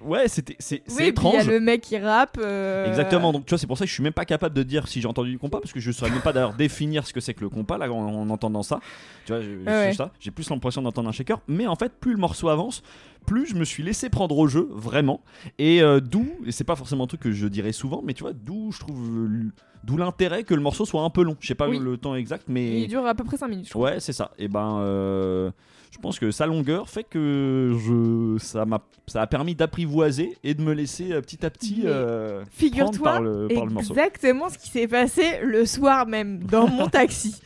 [0.05, 1.47] ouais, c'était, c'est, c'est oui, puis il y a étrange.
[1.49, 2.37] le mec qui rappe.
[2.41, 4.63] euh, Exactement, donc tu vois, c'est pour ça que je suis même pas capable de
[4.63, 7.13] dire si j'ai entendu du compas, parce que je saurais même pas d'ailleurs définir ce
[7.13, 8.79] que c'est que le compas là en, en entendant ça.
[9.25, 10.11] Tu vois, Ouais, ça.
[10.19, 12.83] J'ai plus l'impression d'entendre un shaker, mais en fait, plus le morceau avance,
[13.25, 15.21] plus je me suis laissé prendre au jeu, vraiment.
[15.57, 18.23] Et euh, d'où, et c'est pas forcément un truc que je dirais souvent, mais tu
[18.23, 19.29] vois, d'où je trouve,
[19.83, 21.37] d'où l'intérêt que le morceau soit un peu long.
[21.39, 21.79] Je sais pas Oui.
[21.79, 22.81] le temps exact, mais.
[22.81, 23.91] Il dure à peu près 5 minutes, je crois.
[23.91, 24.31] Ouais, c'est ça.
[24.37, 25.51] Et ben, euh,
[25.93, 30.55] je pense que sa longueur fait que je, ça m'a, ça a permis d'apprivoiser et
[30.55, 33.93] de me laisser euh, petit à petit euh, Figure-toi par le, par le morceau.
[33.93, 37.39] exactement ce qui s'est passé le soir même dans mon taxi.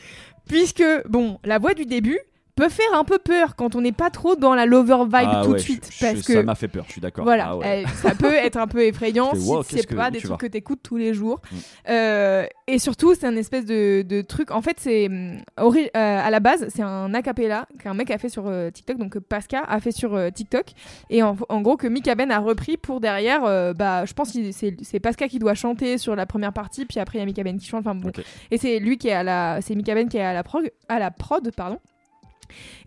[0.47, 2.19] Puisque, bon, la voix du début
[2.57, 5.41] peut faire un peu peur quand on n'est pas trop dans la lover vibe Ah
[5.45, 5.87] tout ouais, de suite.
[5.89, 6.83] je- je- parce ça que, m'a fait peur.
[6.87, 7.23] Je suis d'accord.
[7.23, 7.85] voilà, Ah ouais.
[8.01, 10.37] ça peut être un peu effrayant fais, si wow, c'est qu'est-ce que pas des trucs
[10.39, 11.39] que t'écoutes tous les jours.
[11.51, 11.55] Mm.
[11.89, 14.51] Euh, et surtout, c'est un espèce de, de truc.
[14.51, 15.09] En fait, c'est
[15.57, 18.97] ori- euh, à la base, c'est un acapella qu'un mec a fait sur euh, TikTok,
[18.97, 20.65] donc que Pascal a fait sur TikTok,
[21.09, 23.41] et en, en gros que Mika Ben a repris pour derrière.
[23.75, 26.99] bah, je pense que c'est c'est Pascal qui doit chanter sur la première partie, puis
[26.99, 27.81] après il y a Mika Ben qui chante.
[27.81, 28.11] Enfin bon,
[28.51, 30.69] et c'est lui qui est à la, c'est Mika Ben qui est à la prog,
[30.89, 31.79] à la prod, pardon.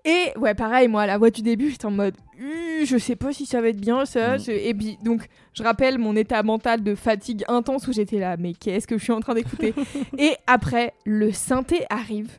[0.04, 3.32] Et ouais, pareil, moi, la voix du début, j'étais en mode, Hu, je sais pas
[3.32, 4.38] si ça va être bien ça.
[4.38, 8.36] C'est- Et puis, donc, je rappelle mon état mental de fatigue intense où j'étais là,
[8.38, 9.74] mais qu'est-ce que je suis en train d'écouter
[10.18, 12.30] Et après, le synthé arrive.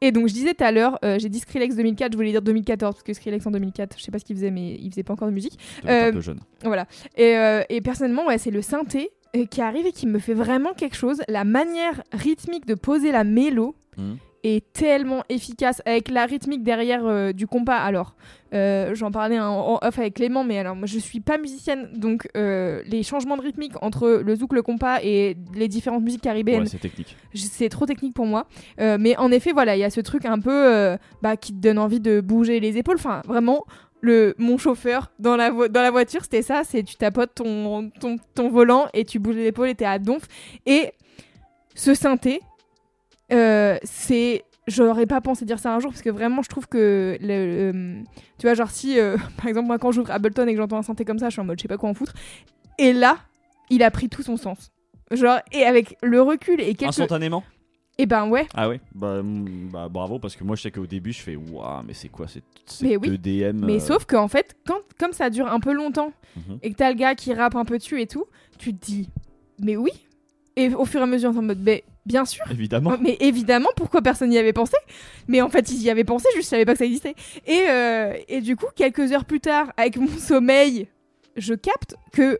[0.00, 2.42] Et donc, je disais tout à l'heure, euh, j'ai dit Skrillex 2004, je voulais dire
[2.42, 5.02] 2014, parce que Skrillex en 2004, je sais pas ce qu'il faisait, mais il faisait
[5.02, 5.58] pas encore de musique.
[5.86, 6.38] Euh, un peu jeune.
[6.62, 6.86] Voilà.
[7.16, 10.34] Et, euh, et personnellement, ouais, c'est le synthé euh, qui arrive et qui me fait
[10.34, 11.20] vraiment quelque chose.
[11.28, 14.18] La manière rythmique de poser la mélo Mhm.
[14.44, 17.76] Est tellement efficace avec la rythmique derrière euh, du compas.
[17.76, 18.14] Alors,
[18.54, 22.28] euh, j'en parlais en, off avec Clément, mais alors moi je suis pas musicienne, donc
[22.36, 26.62] euh, les changements de rythmique entre le zouk, le compas et les différentes musiques caribéennes,
[26.62, 27.16] Ouais, c'est technique.
[27.34, 28.46] c'est trop technique pour moi.
[28.78, 31.78] Mais en effet, voilà, il y a ce truc un peu bah, qui te donne
[31.78, 32.96] envie de bouger les épaules.
[32.96, 33.64] Enfin, vraiment,
[34.00, 36.62] le, mon chauffeur dans la, vo- dans la voiture, c'était ça.
[36.64, 39.98] C'est tu tapotes ton, ton, ton volant et tu bouges les épaules et t'es à
[39.98, 40.22] donf.
[40.66, 40.92] Et
[41.74, 42.40] ce synthé,
[43.32, 44.44] euh, c'est...
[44.66, 48.04] J'aurais pas pensé dire ça un jour parce que vraiment je trouve que le, le-
[48.38, 50.82] tu vois genre si euh, par exemple moi quand j'ouvre Ableton et que j'entends un
[50.82, 52.12] synthé comme ça je suis en mode je sais pas quoi en foutre
[52.76, 53.16] et là
[53.70, 54.70] il a pris tout son sens
[55.10, 57.44] genre et avec le recul et quelques Instantanément
[57.96, 60.86] et ben ouais Ah oui bah, mm, bah, bravo, parce que moi je sais qu'au
[60.86, 62.44] début je fais Waouh, mais c'est quoi cette,
[62.82, 62.94] oui.
[63.14, 66.58] EDM Mais euh, sauf qu'en fait, quand, comme ça dure un peu longtemps Mhm.
[66.62, 68.26] et que t'as le gars qui rappe un peu dessus et tout,
[68.58, 69.08] tu te dis,
[69.60, 69.90] mais oui.
[70.60, 72.44] Et au fur et à mesure, en mode, mais bien sûr.
[72.50, 72.96] Évidemment.
[73.00, 74.76] Mais évidemment, pourquoi personne n'y avait pensé?
[75.28, 77.14] Mais en fait, ils y avaient pensé, juste je savais pas que ça existait.
[77.46, 80.88] Et, euh, et du coup, quelques heures plus tard, avec mon sommeil,
[81.36, 82.38] je capte que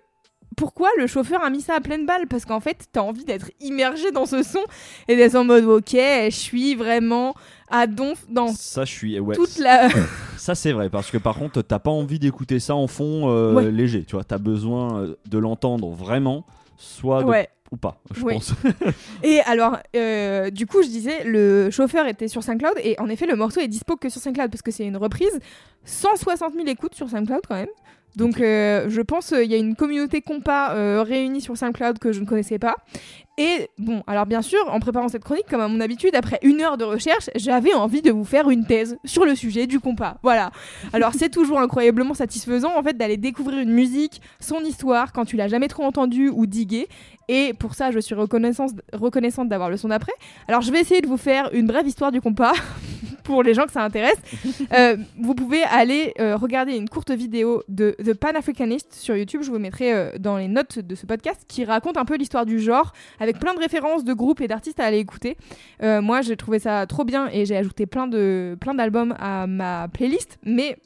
[0.57, 2.27] pourquoi le chauffeur a mis ça à pleine balle?
[2.27, 4.59] Parce qu'en fait, t'as envie d'être immergé dans ce son
[5.07, 7.35] et d'être en mode, ok, je suis vraiment
[7.71, 9.21] à donf dans Ça, je suis.
[9.21, 9.89] Ouais, toute la.
[10.37, 13.53] Ça, c'est vrai, parce que par contre, t'as pas envie d'écouter ça en fond euh,
[13.55, 13.71] Ouais.
[13.71, 14.03] léger.
[14.05, 16.45] Tu vois, t'as besoin euh, de l'entendre vraiment,
[16.77, 17.49] soit de- ouais.
[17.71, 18.35] Ou pas, je Oui.
[18.35, 18.53] pense.
[19.23, 23.27] Et alors, euh, du coup, je disais, le chauffeur était sur SoundCloud et en effet,
[23.27, 25.39] le morceau est dispo que sur SoundCloud parce que c'est une reprise.
[25.85, 27.69] 160 000 écoutes sur SoundCloud quand même.
[28.17, 32.11] Donc, euh, je pense qu'il y a une communauté compas euh, réunie sur SoundCloud que
[32.13, 32.77] je ne connaissais pas.
[33.39, 36.61] Et bon, alors bien sûr, en préparant cette chronique, comme à mon habitude, après une
[36.61, 40.17] heure de recherche, j'avais envie de vous faire une thèse sur le sujet du compas.
[40.25, 40.51] Voilà.
[40.93, 45.37] Alors c'est toujours incroyablement satisfaisant en fait d'aller découvrir une musique, son histoire, quand tu
[45.37, 46.89] l'as jamais trop entendue ou diguée.
[47.29, 50.13] Et pour ça, je suis reconnaissante, reconnaissante d'avoir le son d'après.
[50.49, 52.55] Alors je vais essayer de vous faire une brève histoire du compas
[53.23, 54.19] pour les gens que ça intéresse.
[54.73, 59.51] Euh, vous pouvez aller euh, regarder une courte vidéo de The Pan-Africanist sur YouTube, je
[59.51, 62.61] vous mettrai euh, dans les notes de ce podcast, qui raconte un peu l'histoire du
[62.61, 65.37] genre, avec plein de références de groupes et d'artistes à aller écouter.
[65.83, 69.47] Euh, moi, j'ai trouvé ça trop bien et j'ai ajouté plein de plein d'albums à
[69.47, 70.77] ma playlist, mais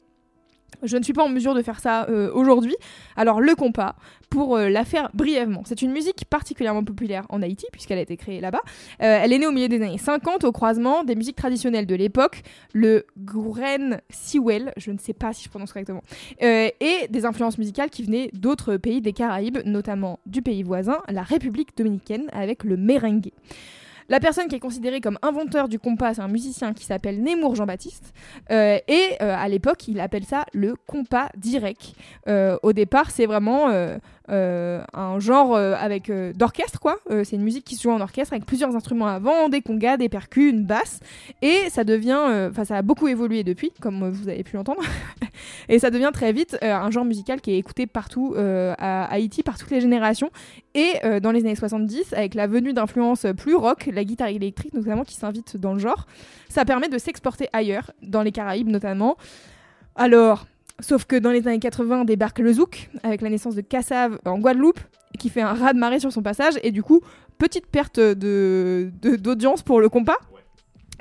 [0.83, 2.75] je ne suis pas en mesure de faire ça euh, aujourd'hui.
[3.15, 3.95] Alors le compas,
[4.29, 8.17] pour euh, la faire brièvement, c'est une musique particulièrement populaire en Haïti puisqu'elle a été
[8.17, 8.61] créée là-bas.
[9.01, 11.95] Euh, elle est née au milieu des années 50 au croisement des musiques traditionnelles de
[11.95, 16.03] l'époque, le Gouren Siwel, je ne sais pas si je prononce correctement,
[16.39, 21.23] et des influences musicales qui venaient d'autres pays des Caraïbes, notamment du pays voisin, la
[21.23, 23.31] République dominicaine, avec le merengue.
[24.09, 27.55] La personne qui est considérée comme inventeur du compas, c'est un musicien qui s'appelle Nemours
[27.55, 28.13] Jean-Baptiste.
[28.51, 31.93] Euh, et euh, à l'époque, il appelle ça le compas direct.
[32.27, 33.69] Euh, au départ, c'est vraiment
[34.29, 36.97] un genre euh, avec euh, d'orchestre, quoi.
[37.11, 39.97] Euh, c'est une musique qui se joue en orchestre avec plusieurs instruments avant, des congas,
[39.97, 40.99] des percus, une basse.
[41.41, 44.55] Et ça devient, euh, enfin, ça a beaucoup évolué depuis, comme euh, vous avez pu
[44.55, 44.81] l'entendre.
[45.69, 49.05] et ça devient très vite euh, un genre musical qui est écouté partout euh, à
[49.11, 50.29] Haïti, par toutes les générations.
[50.73, 54.73] Et euh, dans les années 70, avec la venue d'influences plus rock, la guitare électrique
[54.73, 56.07] notamment qui s'invite dans le genre,
[56.49, 59.17] ça permet de s'exporter ailleurs, dans les Caraïbes notamment.
[59.95, 60.45] Alors,
[60.79, 64.39] sauf que dans les années 80 débarque le zouk, avec la naissance de Kassav en
[64.39, 64.79] Guadeloupe,
[65.19, 67.01] qui fait un raz de marée sur son passage, et du coup,
[67.37, 70.17] petite perte de- d'audience pour le compas.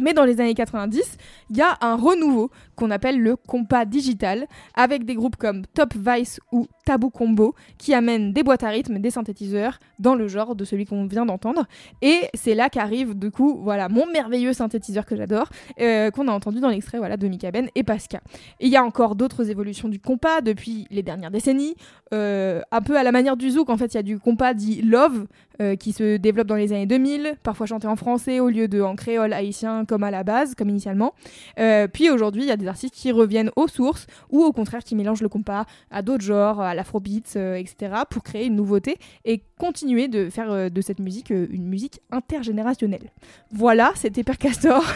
[0.01, 1.17] Mais dans les années 90,
[1.53, 5.95] il y a un renouveau qu'on appelle le compas digital, avec des groupes comme Top
[5.95, 10.57] Vice ou Tabou Combo, qui amènent des boîtes à rythme, des synthétiseurs, dans le genre
[10.57, 11.67] de celui qu'on vient d'entendre.
[12.01, 16.33] Et c'est là qu'arrive, du coup, voilà, mon merveilleux synthétiseur que j'adore, euh, qu'on a
[16.33, 18.23] entendu dans l'extrait voilà, de Mika Ben et Pascal.
[18.59, 21.75] Et il y a encore d'autres évolutions du compas depuis les dernières décennies.
[22.15, 24.55] Euh, un peu à la manière du zouk, en fait, il y a du compas
[24.55, 25.27] dit love
[25.61, 28.81] euh, qui se développe dans les années 2000, parfois chanté en français au lieu de
[28.81, 31.13] en créole haïtien comme à la base, comme initialement.
[31.59, 34.83] Euh, puis aujourd'hui, il y a des artistes qui reviennent aux sources ou au contraire
[34.85, 38.97] qui mélangent le compas à d'autres genres, à l'afrobeat, euh, etc., pour créer une nouveauté
[39.25, 43.11] et continuer de faire euh, de cette musique une musique intergénérationnelle.
[43.53, 44.83] Voilà, c'était Père Castor.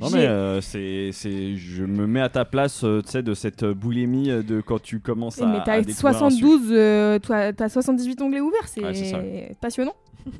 [0.00, 3.34] Non mais euh, c'est, c'est, je me mets à ta place, euh, tu sais, de
[3.34, 5.46] cette boulimie euh, de quand tu commences à.
[5.46, 9.06] mais à t'as découvrir un 72, euh, toi, t'as 78 onglets ouverts, c'est Ouais, c'est
[9.06, 9.18] ça.
[9.60, 9.94] passionnant.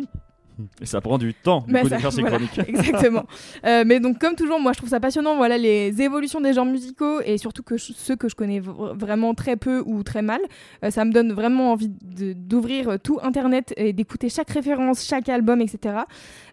[0.81, 2.59] Et ça prend du temps du Bah, coup, ça- de faire ces voilà, chroniques.
[2.69, 3.25] Exactement.
[3.67, 6.65] Euh, mais donc, comme toujours, moi, je trouve ça passionnant, voilà, les évolutions des genres
[6.67, 10.23] musicaux et surtout que je- ceux que je connais vr- vraiment très peu ou très
[10.23, 10.41] mal.
[10.85, 15.61] Euh, ça me donne vraiment envie d'ouvrir tout Internet et d'écouter chaque référence, chaque album,
[15.61, 15.95] etc.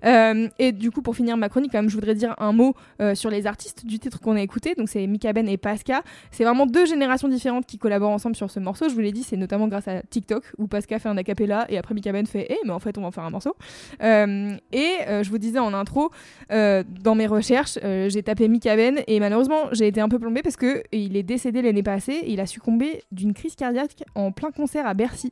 [0.05, 2.76] Euh, et du coup, pour finir ma chronique, quand même, je voudrais dire un mot
[3.01, 4.74] euh, sur les artistes du titre qu'on a écouté.
[4.78, 6.01] Donc, c'est Mika Ben et Pasca.
[6.32, 8.89] C'est vraiment deux générations différentes qui collaborent ensemble sur ce morceau.
[8.89, 11.78] Je vous l'ai dit, c'est notamment grâce à TikTok où Pasca fait un acapella et
[11.78, 13.55] après Mika Ben fait Eh, mais en fait, on va en faire un morceau.
[14.04, 16.12] Euh, et euh, je vous disais en intro,
[16.52, 20.41] euh, dans mes recherches, j'ai tapé Mick Haven et malheureusement, j'ai été un peu plombée
[20.41, 22.20] parce que il est décédé l'année passée.
[22.24, 25.32] Et il a succombé d'une crise cardiaque en plein concert à Bercy.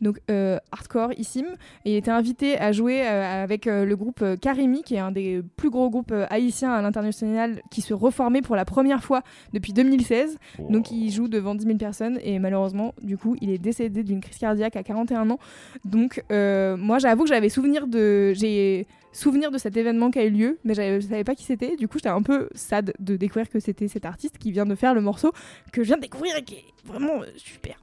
[0.00, 1.46] Donc euh, hardcore, issime.
[1.84, 4.98] Et il était invité à jouer euh, avec euh, le groupe euh, Karimi, qui est
[4.98, 9.22] un des plus gros groupes haïtiens à l'international, qui se reformait pour la première fois
[9.52, 10.38] depuis 2016.
[10.68, 14.20] Donc il joue devant 10 000 personnes et malheureusement, du coup, il est décédé d'une
[14.20, 15.38] crise cardiaque à 41 ans.
[15.84, 20.30] Donc moi, j'avoue que j'avais souvenir de, j'ai souvenir de cet événement qui a eu
[20.30, 21.76] lieu, mais je savais pas qui c'était.
[21.76, 24.74] Du coup, j'étais un peu sad de découvrir que c'était cet artiste qui vient de
[24.74, 25.32] faire le morceau
[25.72, 27.76] que je viens de découvrir et qui est vraiment euh, super.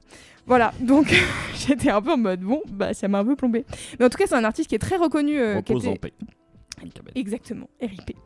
[0.46, 1.14] Voilà, donc
[1.54, 3.64] j'étais un peu en mode bon, bah ça m'a un peu plombé.
[3.98, 5.38] Mais en tout cas, c'est un artiste qui est très reconnu.
[5.38, 5.94] euh, qui en.
[7.14, 8.16] Exactement, RIP.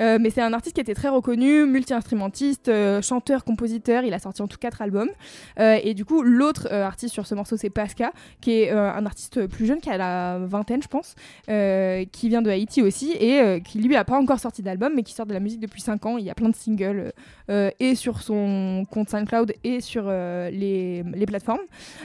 [0.00, 4.04] Euh, mais c'est un artiste qui était très reconnu, multi-instrumentiste, euh, chanteur, compositeur.
[4.04, 5.10] Il a sorti en tout quatre albums.
[5.58, 9.04] Euh, et du coup, l'autre euh, artiste sur ce morceau, c'est Pasca, qui est un
[9.06, 11.14] artiste plus jeune, qui a la vingtaine, je pense,
[11.46, 15.12] qui vient de Haïti aussi, et qui lui a pas encore sorti d'album, mais qui
[15.12, 16.18] sort de la musique depuis 5 ans.
[16.18, 17.12] Il y a plein de singles,
[17.48, 21.60] et sur son compte SoundCloud, et sur les, les plateformes.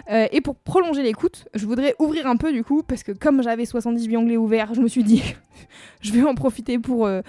[0.09, 3.65] Et pour prolonger l'écoute, je voudrais ouvrir un peu du coup, parce que comme j'avais
[3.65, 5.23] 78 onglets ouverts, je me suis dit,
[6.03, 7.21] je vais en profiter pour, euh,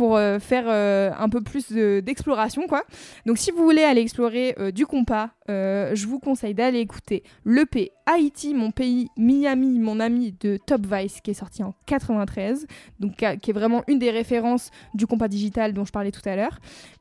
[0.00, 2.62] euh, faire euh, un peu plus de- d'exploration.
[3.26, 8.54] Donc si vous voulez aller explorer du compas, je vous conseille d'aller écouter l'EP Haïti,
[8.54, 12.66] mon pays, Miami, mon ami de Top Vice, qui est sorti en 93,
[13.00, 16.12] donc qui a- qui est vraiment une des références du compas digital dont je parlais
[16.12, 16.58] tout à l'heure.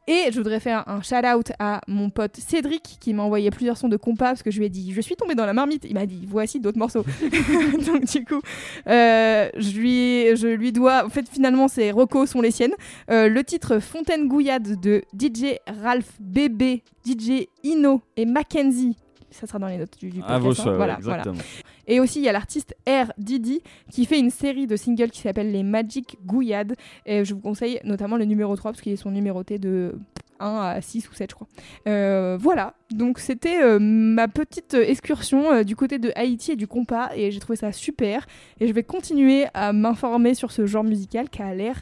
[0.07, 3.89] Et je voudrais faire un shout-out à mon pote Cédric qui m'a envoyé plusieurs sons
[3.89, 5.83] de compas parce que je lui ai dit je suis tombé dans la marmite.
[5.83, 7.03] Il m'a dit voici d'autres morceaux.
[7.85, 8.41] Donc du coup,
[8.87, 11.05] euh, je, lui, dois.
[11.05, 12.73] En fait, finalement, ces recos sont les siennes.
[13.11, 18.95] Euh, le titre Fontaine Gouillade de DJ Ralph Bébé, DJ Ino et Mackenzie.
[19.39, 20.43] Ça sera dans les notes du, du À podcast.
[20.43, 20.53] vos hein.
[20.53, 21.17] souhaits, ouais, voilà, voilà.
[21.19, 21.43] exactement.
[21.87, 23.11] Et aussi, il y a l'artiste R.
[23.17, 23.61] Didi
[23.91, 26.75] qui fait une série de singles qui s'appelle Les Magic Gouillades.
[27.05, 29.95] Et je vous conseille notamment le numéro 3 parce qu'ils sont numérotés de
[30.39, 31.47] 1 à 6 ou 7, je crois.
[31.87, 36.67] Euh, voilà, donc c'était euh, ma petite excursion euh, du côté de Haïti et du
[36.67, 38.25] compas et j'ai trouvé ça super.
[38.59, 41.81] Et je vais continuer à m'informer sur ce genre musical qui a l'air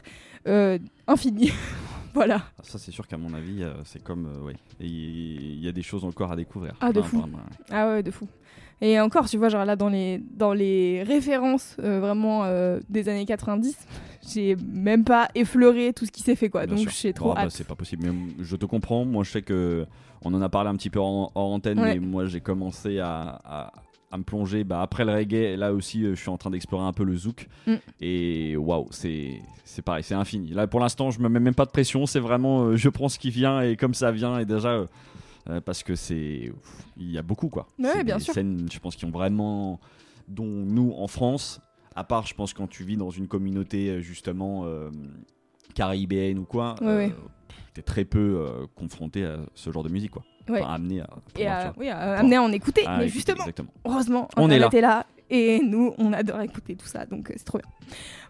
[1.08, 1.50] infini.
[2.16, 2.42] voilà.
[2.58, 4.26] Ah, Ça, c'est sûr qu'à mon avis, euh, c'est comme.
[4.26, 4.56] euh, ouais.
[4.80, 6.72] Il y a des choses encore à découvrir.
[6.80, 7.18] Ah, de fou.
[7.18, 7.66] vraiment, ouais.
[7.70, 8.26] Ah ouais, de fou.
[8.80, 13.08] Et encore, tu vois, genre là, dans les, dans les références euh, vraiment euh, des
[13.08, 13.74] années 90,
[14.28, 16.66] j'ai même pas effleuré tout ce qui s'est fait, quoi.
[16.66, 18.04] Bien Donc j'ai trop Bon, bah, c'est pas possible.
[18.04, 19.04] Mais mm, je te comprends.
[19.04, 19.86] Moi, je sais que
[20.22, 21.94] on en a parlé un petit peu en, en antenne, Ouais.
[21.94, 23.72] mais moi, j'ai commencé à, à-
[24.16, 24.64] à me plonger.
[24.64, 27.16] Bah, après le reggae, là aussi, euh, je suis en train d'explorer un peu le
[27.16, 27.48] zouk.
[27.66, 27.74] Mm.
[28.00, 29.40] Et waouh, c'est
[29.84, 30.48] pareil, c'est infini.
[30.50, 32.06] Là, pour l'instant, je me mets même pas de pression.
[32.06, 34.38] C'est vraiment, euh, je prends ce qui vient et comme ça vient.
[34.38, 34.70] Et déjà.
[35.48, 36.52] euh, parce que c'est
[36.96, 38.34] il y a beaucoup quoi Ouais, bien des sûr.
[38.34, 39.78] scènes je pense qui ont vraiment
[40.26, 41.60] dont nous en France
[41.94, 44.90] à part je pense quand tu vis dans une communauté justement euh,
[45.76, 47.12] caribéenne ou quoi Ouais,
[47.84, 48.44] très peu
[48.74, 50.60] confronté à ce genre de musique quoi Ouais.
[50.62, 51.74] Enfin, amené à Et pouvoir, à, tu vois.
[51.78, 52.82] oui, à amener à en écouter.
[52.86, 55.06] Ah, mais justement, exactement heureusement, On est là.
[55.28, 57.68] Et nous, on adore écouter tout ça, donc euh, c'est trop bien.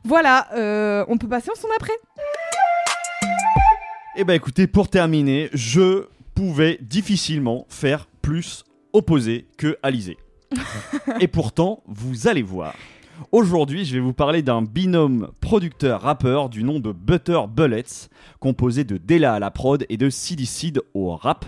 [0.02, 1.92] Voilà, euh, on peut passer en son après.
[4.16, 8.64] Et bah écoutez, pour terminer, je pouvais difficilement faire plus
[8.94, 10.16] opposé que Alizé.
[11.20, 12.74] Et pourtant, vous allez voir.
[13.32, 18.08] Aujourd'hui, je vais vous parler d'un binôme producteur-rappeur du nom de Butter Bullets,
[18.40, 21.44] composé de Della à la prod et de Seed au rap.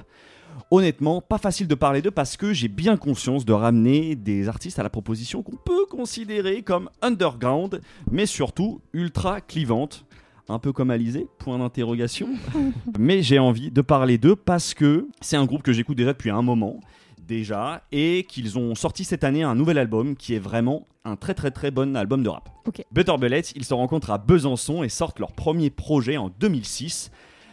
[0.71, 4.79] Honnêtement, pas facile de parler d'eux parce que j'ai bien conscience de ramener des artistes
[4.79, 10.05] à la proposition qu'on peut considérer comme underground, mais surtout ultra clivante.
[10.51, 12.29] Un peu comme Alizé, point d'interrogation.
[12.99, 16.31] mais j'ai envie de parler d'eux parce que c'est un groupe que j'écoute déjà depuis
[16.31, 16.81] un moment
[17.27, 21.35] déjà et qu'ils ont sorti cette année un nouvel album qui est vraiment un très
[21.35, 22.49] très très bon album de rap.
[22.67, 22.85] Ok.
[22.93, 27.11] Butter Bullets, ils se rencontrent à Besançon et sortent leur premier projet en 2006.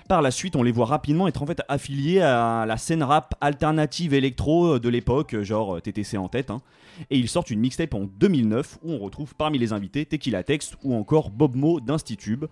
[0.07, 3.33] Par la suite, on les voit rapidement être en fait affiliés à la scène rap
[3.41, 6.51] alternative électro de l'époque, genre TTC en tête.
[6.51, 6.61] hein.
[7.09, 10.75] Et ils sortent une mixtape en 2009 où on retrouve parmi les invités Tequila Text
[10.83, 12.45] ou encore Bob Mo d'Institube.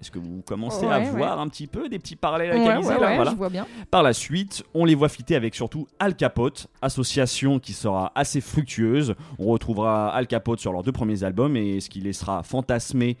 [0.00, 2.68] Est-ce que vous commencez à Ouais, voir un petit peu des petits parallèles avec Ouais,
[2.68, 2.80] là?
[3.16, 3.30] Voilà.
[3.30, 3.66] je vois bien.
[3.90, 8.40] Par la suite, on les voit fitter avec surtout Al Capote, association qui sera assez
[8.40, 9.14] fructueuse.
[9.38, 13.16] On retrouvera Al Capote sur leurs deux premiers albums et ce qui laissera fantasmer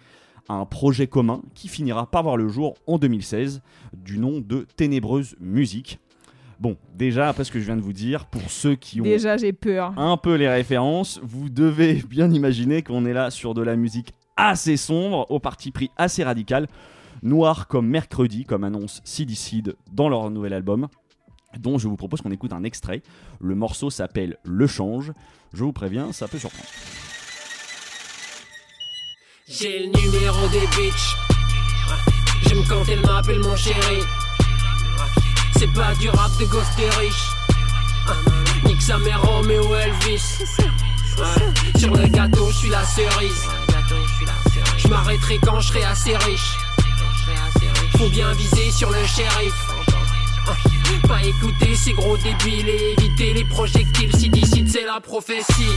[0.48, 3.62] un projet commun qui finira par voir le jour en 2016
[3.92, 5.98] du nom de Ténébreuse Musique.
[6.58, 9.36] Bon, déjà, après ce que je viens de vous dire, pour ceux qui ont Déjà,
[9.38, 9.98] j'ai peur.
[9.98, 14.12] un peu les références, vous devez bien imaginer qu'on est là sur de la musique
[14.36, 16.66] assez sombre, au parti pris assez radical,
[17.22, 20.88] noir comme mercredi, comme annonce Seed dans leur nouvel album,
[21.58, 23.02] dont je vous propose qu'on écoute un extrait.
[23.40, 25.12] Le morceau s'appelle Le Change.
[25.52, 26.68] Je vous préviens, ça peut surprendre.
[29.52, 31.16] J'ai le numéro des bitches.
[32.46, 33.98] J'aime quand elle m'appelle mon chéri.
[35.58, 37.30] C'est pas du rap de gosse des riches.
[38.64, 40.44] Nique sa mère Romeo Elvis.
[41.76, 43.48] Sur le gâteau, je suis la cerise.
[44.78, 46.56] Je m'arrêterai quand je serai assez riche.
[47.98, 49.54] Faut bien viser sur le shérif.
[51.08, 55.74] Pas écouter ces gros débiles et éviter les projectiles si d'ici c'est la prophétie.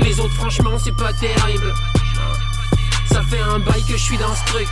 [0.00, 1.74] Les autres, franchement, c'est pas terrible.
[3.12, 4.68] Ça fait un bail que je suis dans ce truc.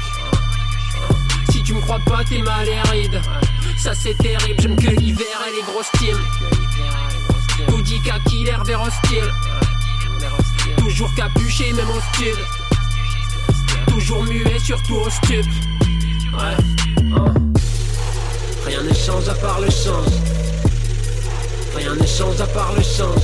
[1.50, 3.20] Si tu me crois pas, t'es maléride.
[3.78, 6.18] Ça c'est terrible, j'aime que l'hiver et les grosses teams.
[7.68, 9.32] Hoodie kaki, l'air vers hostile.
[10.78, 12.36] Toujours capuché, même stud.
[13.88, 15.46] Toujours muet, surtout au stup.
[16.32, 16.56] Ouais.
[18.66, 20.12] Rien ne change à part le change.
[21.74, 23.22] Rien ne change à part le change.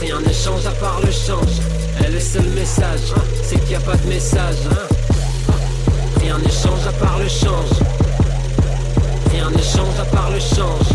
[0.00, 1.81] Rien ne change à part le change.
[2.04, 3.00] Et le seul message,
[3.42, 4.56] c'est qu'il n'y a pas de message.
[4.70, 4.88] hein.
[6.20, 7.70] Rien ne change à part le change.
[9.30, 10.88] Rien ne change à part le change.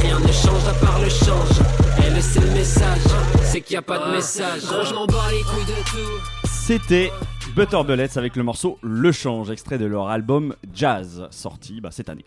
[0.00, 2.06] Rien ne change à part le change.
[2.06, 3.00] Et le seul message,
[3.42, 4.62] c'est qu'il n'y a pas de message.
[4.66, 6.48] Gros, je m'en bats les couilles de tout.
[6.48, 7.10] C'était
[7.56, 12.08] Butter Bullets avec le morceau Le Change, extrait de leur album Jazz, sorti bah, cette
[12.08, 12.24] année.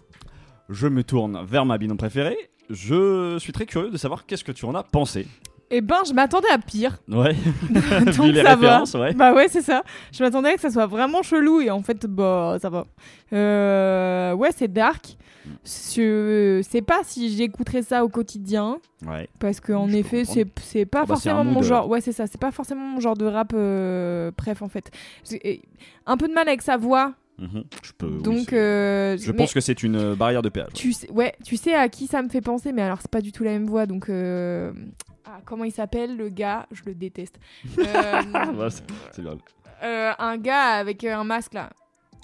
[0.69, 2.37] Je me tourne vers ma binôme préférée.
[2.69, 5.27] Je suis très curieux de savoir qu'est-ce que tu en as pensé.
[5.71, 6.97] Eh ben, je m'attendais à pire.
[7.09, 7.35] Ouais,
[8.05, 8.83] Donc vu les ça va.
[8.83, 9.13] ouais.
[9.13, 9.83] Bah ouais, c'est ça.
[10.11, 12.85] Je m'attendais à que ça soit vraiment chelou et en fait, bah ça va.
[13.33, 15.17] Euh, ouais, c'est dark.
[15.63, 19.29] Je sais pas si j'écouterais ça au quotidien Ouais.
[19.39, 21.87] parce que en Je effet, c'est c'est pas Ah bah, forcément mon genre.
[21.87, 22.25] Ouais, c'est ça.
[22.27, 23.51] C'est pas forcément mon genre de rap.
[23.53, 24.91] Euh, bref, en fait,
[25.29, 25.61] J'ai
[26.05, 27.13] un peu de mal avec sa voix.
[27.37, 27.63] Mhm.
[27.83, 28.09] Je peux.
[28.23, 30.67] Donc, euh, je pense que c'est une euh, barrière de péage.
[30.67, 30.73] ouais.
[30.73, 33.19] Tu sais, ouais, tu sais à qui ça me fait penser, mais alors c'est pas
[33.21, 34.71] du tout la même voix, donc euh,
[35.27, 36.67] ah, comment il s'appelle le gars?
[36.71, 37.39] Je le déteste.
[37.79, 39.37] Euh, c'est- bien.
[39.83, 41.69] euh, un gars avec euh, un masque là.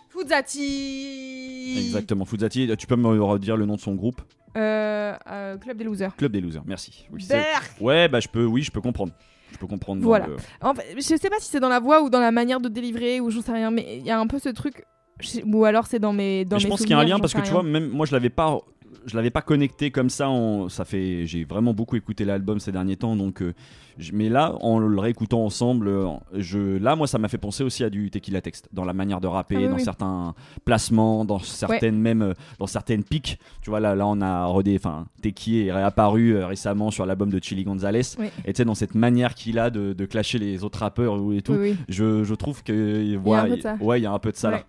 [0.09, 1.75] Fuzati.
[1.87, 2.25] Exactement.
[2.25, 4.21] Fuzati, tu peux me redire le nom de son groupe?
[4.57, 6.15] Euh, euh, Club des losers.
[6.15, 6.63] Club des losers.
[6.65, 7.07] Merci.
[7.11, 7.71] Oui, c'est- Berk.
[7.79, 8.45] ouais, bah je peux.
[8.45, 9.13] Oui, je peux comprendre.
[9.51, 10.01] Je peux comprendre.
[10.01, 10.27] dans Voilà.
[10.27, 12.59] le- En fait, je sais pas si c'est dans la voix ou dans la manière
[12.59, 14.83] de délivrer ou j'en sais rien, mais il y a un peu ce truc.
[15.19, 17.01] je- Ou alors c'est dans mes dans Mais je mes pense qu'il y a un
[17.01, 17.61] souvenirs, lien j'en parce sais que tu rien.
[17.61, 18.57] vois, même moi je l'avais pas,
[19.05, 20.29] je l'avais pas connecté comme ça.
[20.29, 23.43] En, ça fait, j'ai vraiment beaucoup écouté l'album ces derniers temps, donc.
[24.13, 27.83] Mais là, en le réécoutant ensemble, euh, je, là, moi, ça m'a fait penser aussi
[27.83, 29.83] à du Tequila Text, dans la manière de rapper, Ah oui, dans oui.
[29.83, 30.33] certains
[30.65, 33.39] placements, dans certaines même, euh, dans certaines piques.
[33.61, 37.29] Tu vois, là, là, on a redé, enfin, Teki est réapparu euh, récemment sur l'album
[37.29, 38.27] de Chili Gonzalez, Oui.
[38.45, 41.41] et tu sais, dans cette manière qu'il a de, de clasher les autres rappeurs et
[41.41, 41.57] tout.
[41.89, 43.75] Je, je trouve que y a un peu de ça.
[43.79, 44.61] ouais, il y a un peu de ça là.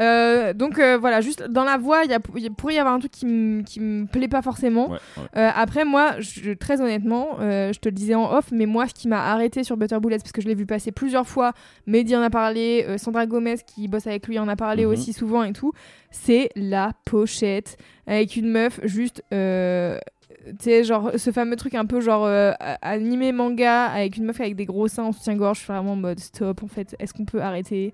[0.00, 2.98] Euh, donc euh, voilà, juste dans la voix, il y il pourrait y avoir un
[2.98, 4.90] truc qui me plaît pas forcément.
[4.90, 4.98] Ouais,
[5.34, 9.08] après, moi, je, très honnêtement, je te le disais en off, mais moi, ce qui
[9.08, 11.52] m'a arrêté sur Butter Bullets, parce que je l'ai vu passer plusieurs fois,
[11.86, 14.92] Mehdi en a parlé, euh, Sandra Gomez qui bosse avec lui en a parlé Mhm.
[14.92, 15.72] aussi souvent et tout,
[16.10, 19.22] c'est la pochette avec une meuf juste.
[19.32, 19.98] euh,
[20.46, 24.40] tu sais, genre ce fameux truc un peu genre euh, animé manga avec une meuf
[24.40, 25.58] avec des gros seins en soutien-gorge.
[25.58, 27.92] Je suis vraiment en mode stop, en fait, est-ce qu'on peut arrêter?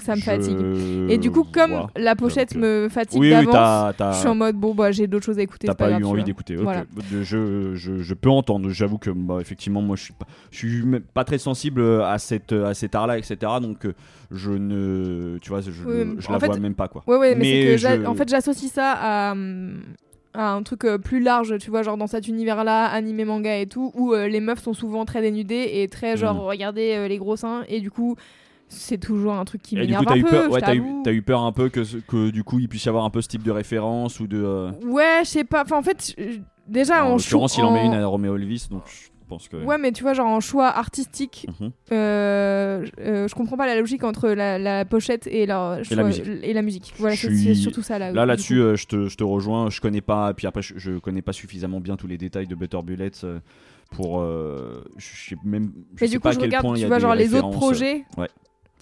[0.00, 1.10] Ça me Je fatigue.
[1.10, 4.28] Et du coup, comme la pochette me fatigue Oui, oui, d'avance, t'as- t'as- je suis
[4.28, 5.68] en mode bon, bah j'ai d'autres choses à écouter.
[5.68, 6.56] T'as pas, grave, eu envie d'écouter.
[6.56, 6.84] Voilà.
[7.12, 8.68] Je, je, je peux entendre.
[8.70, 10.82] J'avoue que bah, effectivement, moi, je suis pas, je suis
[11.14, 13.36] pas très sensible à cette à cet art-là, etc.
[13.60, 13.92] Donc, euh,
[14.32, 17.04] je ne, tu vois, je, Oui, la fait- vois même pas quoi.
[17.06, 19.34] Ouais, ouais, mais, c'est que en fait, j'associe ça à,
[20.34, 23.66] à un truc euh, plus large, tu vois, genre dans cet univers-là, animé manga et
[23.66, 26.46] tout, où euh, les meufs sont souvent très dénudées et très genre, Mm.
[26.48, 28.16] regardez euh, les gros seins, et du coup,
[28.72, 30.30] c'est toujours un truc qui Et du m'énerve coup, t'as un eu peu.
[30.30, 30.50] peur.
[30.50, 30.82] Ouais, t'as eu,
[31.16, 33.28] eu peur un peu que que du coup, il puisse y avoir un peu ce
[33.28, 34.42] type de référence ou de.
[34.42, 35.62] euh, Ouais, je sais pas.
[35.62, 36.14] Enfin, en fait,
[36.66, 39.56] déjà, en en l'occurrence, il en met une à Romeo Elvis, donc je pense que.
[39.56, 41.70] Ouais, mais tu vois, genre en choix artistique, Mhm.
[41.92, 46.24] euh, euh, je comprends pas la logique entre la, la pochette et la, choix- musique.
[46.42, 46.92] et la musique.
[46.98, 48.12] Voilà, suis- c'est surtout ça là.
[48.12, 49.70] Là, là-dessus, euh, je, te, je te rejoins.
[49.70, 50.30] Je connais pas.
[50.30, 53.10] Et puis après, je, je connais pas suffisamment bien tous les détails de Butter Bullets
[53.24, 53.38] euh,
[53.90, 54.20] pour.
[54.20, 55.72] euh, je sais même.
[55.96, 58.04] Je Mais sais du pas coup, à je regarde, tu vois, genre les autres projets.
[58.18, 58.28] ouais.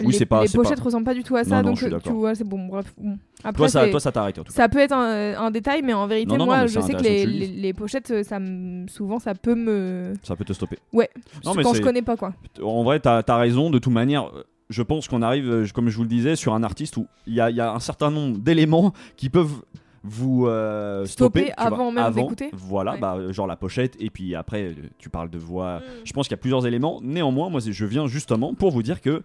[0.01, 1.83] Les, Oui, c'est pas- les pochettes pas- ressemblent pas du tout à ça, Non, donc
[1.83, 2.93] euh, tu vois, c'est bon, bref.
[2.99, 3.19] bon.
[3.45, 4.57] Après, Toi, ça, toi, ça t'arrête en tout cas.
[4.63, 7.25] ça peut être un, un détail, mais en vérité, Non, moi, je sais que les,
[7.27, 10.13] les, les pochettes, euh, ça me- souvent, ça peut me.
[10.23, 10.79] Ça peut te stopper.
[10.93, 11.09] Ouais,
[11.45, 12.33] Non, mais quand je connais pas, quoi.
[12.63, 13.71] En vrai, t'as as raison.
[13.71, 16.55] De toute manière, euh, je pense qu'on arrive, euh, comme je vous le disais, sur
[16.55, 19.63] un artiste où il y a, il y a un certain nombre d'éléments qui peuvent
[20.03, 22.51] vous euh, Stopper stopper, tu vois, avant même d'écouter.
[22.55, 22.99] Voilà, Ouais.
[23.01, 25.79] bah, genre la pochette, et puis après, euh, tu parles de voix.
[25.81, 25.83] Mm.
[26.05, 27.01] Je pense qu'il y a plusieurs éléments.
[27.03, 29.23] Néanmoins, moi, je viens justement pour vous dire que,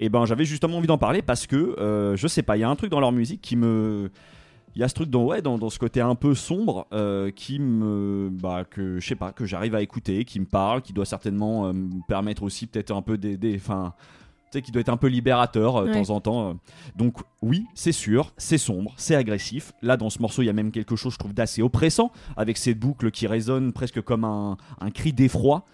[0.00, 2.64] eh ben, j'avais justement envie d'en parler parce que, euh, je sais pas, il y
[2.64, 4.10] a un truc dans leur musique qui me.
[4.74, 7.30] il y a ce truc dans, ouais, dans, dans ce côté un peu sombre euh,
[7.30, 8.28] qui me.
[8.30, 11.72] Bah, que je sais pas, que j'arrive à écouter, qui me parle, qui doit certainement
[11.72, 13.54] me permettre aussi peut-être un peu d'aider.
[13.56, 13.94] Enfin.
[14.50, 15.94] Tu sais, qui doit être un peu libérateur euh, de Ouais.
[16.02, 16.50] temps en temps.
[16.50, 16.54] euh.
[16.96, 19.72] Donc, oui, c'est sûr, c'est sombre, c'est agressif.
[19.82, 22.56] Là, dans ce morceau, il y a même quelque chose, je trouve, d'assez oppressant, avec
[22.56, 25.64] ces boucles qui résonnent presque comme un, un cri d'effroi.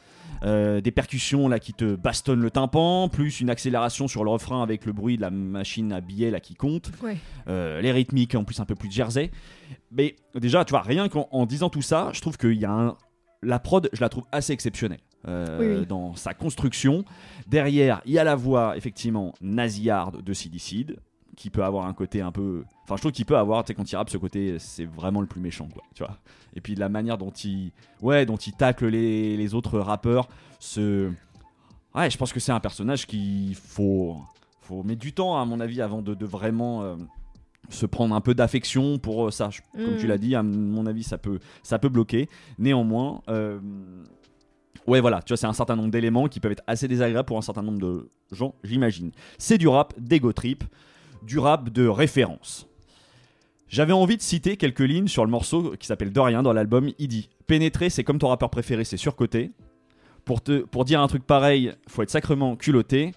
[0.42, 4.62] Euh, des percussions là qui te bastonnent le tympan, plus une accélération sur le refrain
[4.62, 6.90] avec le bruit de la machine à billets là qui compte.
[7.02, 7.16] Ouais.
[7.48, 9.30] Euh, les rythmiques en plus un peu plus jersey.
[9.90, 12.72] Mais déjà, tu vois, rien qu'en en disant tout ça, je trouve qu'il y a
[12.72, 12.96] un.
[13.42, 15.86] La prod, je la trouve assez exceptionnelle euh, Oui, oui.
[15.86, 17.04] dans sa construction.
[17.46, 20.96] Derrière, il y a la voix, effectivement, nasillarde de Sidicide,
[21.36, 22.64] qui peut avoir un côté un peu.
[22.84, 25.20] Enfin, je trouve qu'il peut avoir, tu sais, quand il rappe, ce côté, c'est vraiment
[25.20, 26.16] le plus méchant, quoi, tu vois.
[26.54, 27.72] Et puis la manière dont il.
[28.00, 30.28] Ouais, dont il tacle les, les autres rappeurs,
[30.60, 31.10] ce.
[31.94, 34.16] Ouais, je pense que c'est un personnage qu'il faut.
[34.62, 36.82] Faut mettre du temps, à mon avis, avant de, de vraiment.
[36.82, 36.96] euh,
[37.70, 39.48] se prendre un peu d'affection pour euh, ça.
[39.72, 39.98] Comme Mm.
[39.98, 42.28] tu l'as dit, à mon avis, ça peut, ça peut bloquer.
[42.58, 43.58] Néanmoins, euh,
[44.86, 47.38] ouais, voilà, tu vois, c'est un certain nombre d'éléments qui peuvent être assez désagréables pour
[47.38, 49.10] un certain nombre de gens, j'imagine.
[49.38, 50.64] C'est du rap d'ego trip,
[51.22, 52.66] du rap de référence.
[53.68, 56.90] J'avais envie de citer quelques lignes sur le morceau qui s'appelle De rien dans l'album.
[56.98, 59.50] Il dit Pénétrer, c'est comme ton rappeur préféré, c'est surcoté.
[60.24, 63.12] Pour, te, pour dire un truc pareil, faut être sacrément culotté.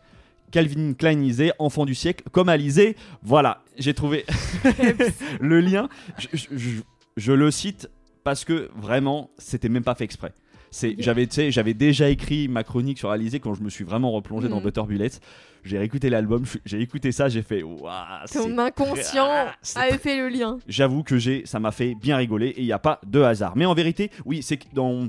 [0.51, 2.95] Calvin Kleinisé, enfant du siècle, comme Alizé.
[3.21, 4.25] Voilà, j'ai trouvé
[5.41, 5.89] le lien.
[6.17, 6.81] Je, je- je-
[7.17, 7.89] je le cite
[8.23, 10.33] parce que vraiment, c'était même pas fait exprès.
[10.71, 13.83] C'est, j'avais, tu sais, j'avais déjà écrit ma chronique sur Alizé quand je me suis
[13.83, 14.63] vraiment replongé dans Mhm.
[14.63, 15.19] Butter Bullets.
[15.63, 17.89] J'ai réécouté l'album, j'ai écouté ça, j'ai fait waouh.
[18.25, 19.27] c'est Ton inconscient
[19.61, 20.59] c'est avait fait le lien.
[20.67, 23.53] j'avoue que j'ai, ça m'a fait bien rigoler et il n'y a pas de hasard.
[23.57, 25.07] Mais en vérité, oui, c'est que dans,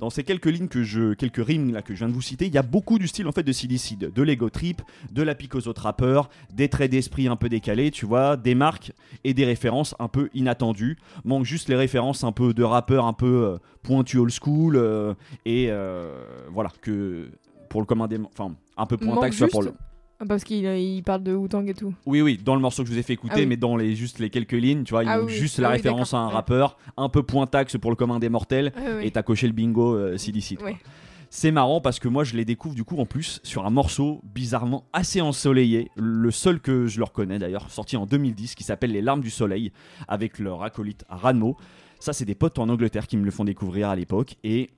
[0.00, 2.46] dans ces quelques lignes que je, quelques rimes là que je viens de vous citer,
[2.46, 4.80] il y a beaucoup du style en fait de Silicide, de l'ego trip,
[5.12, 8.54] de la pique aux autres rappeurs, des traits d'esprit un peu décalés, tu vois, des
[8.54, 8.92] marques
[9.24, 10.96] et des références un peu inattendues.
[11.24, 15.12] Manque juste les références un peu de rappeurs un peu euh, pointu old school euh,
[15.44, 17.28] et euh, voilà que
[17.68, 19.72] pour le commun des, enfin un peu pointax vois, pour le
[20.20, 21.94] Ah, Parce qu'il il parle de Wu-Tang et tout.
[22.06, 23.46] oui, oui, dans le morceau que je vous ai fait écouter, Ah oui.
[23.46, 25.62] mais dans les juste les quelques lignes, tu vois, il Ah manque oui, juste ah
[25.62, 26.36] la oui, référence à un d'accord, ouais.
[26.36, 29.06] rappeur, un peu pointaxe pour le commun des mortels, ouais.
[29.06, 30.16] et t'as coché le bingo euh,
[30.58, 30.66] quoi.
[30.66, 30.76] Ouais.
[31.32, 34.20] C'est marrant parce que moi je les découvre du coup en plus sur un morceau
[34.24, 38.90] bizarrement assez ensoleillé, le seul que je leur connais d'ailleurs, sorti en 2010, qui s'appelle
[38.90, 39.72] Les larmes du soleil,
[40.08, 41.56] avec leur acolyte Ranmo.
[42.00, 44.70] Ça c'est des potes en Angleterre qui me le font découvrir à l'époque, et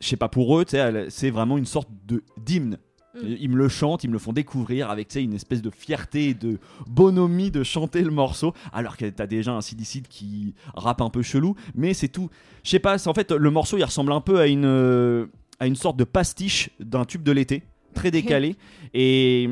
[0.00, 2.76] je sais pas pour eux, tu sais, elle- c'est vraiment une sorte de d'hymne.
[3.22, 3.36] Mm.
[3.40, 6.34] Ils me le chantent, ils me le font découvrir avec une espèce de fierté et
[6.34, 11.10] de bonhomie de chanter le morceau, alors que t'as déjà un Sidicide qui rappe un
[11.10, 12.30] peu chelou, mais c'est tout.
[12.64, 15.26] Je sais pas, en fait le morceau il ressemble un peu à une, euh,
[15.60, 17.62] à une sorte de pastiche d'un tube de l'été,
[17.94, 18.56] très décalé,
[18.94, 19.48] et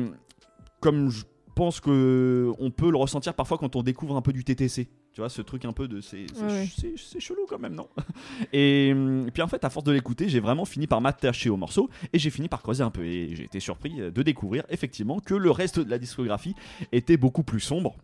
[0.79, 1.23] comme je
[1.55, 4.87] pense que on peut le ressentir parfois quand on découvre un peu du TTC.
[5.13, 6.01] Tu vois, ce truc un peu de.
[6.01, 7.87] C'est Ouais, ch- chelou quand même, non?
[8.53, 11.49] Et, hum, et puis en fait, à force de l'écouter, j'ai vraiment fini par m'attacher
[11.49, 13.05] au morceau et j'ai fini par creuser un peu.
[13.05, 16.53] Et j'ai été surpris de découvrir effectivement que le reste de la discographie
[16.91, 17.95] était beaucoup plus sombre.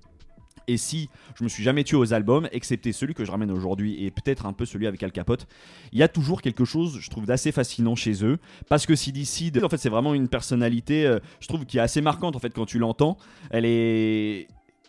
[0.68, 4.04] Et si je me suis jamais tué aux albums, excepté celui que je ramène aujourd'hui
[4.04, 5.48] et peut-être un peu celui avec Al Capote,
[5.92, 8.38] il y a toujours quelque chose, je trouve, d'assez fascinant chez eux.
[8.70, 11.82] Parce que CD Seed, en fait, c'est vraiment une personnalité, euh, je trouve, qui est
[11.82, 13.18] assez marquante en fait quand tu l'entends.
[13.50, 14.48] Elle est.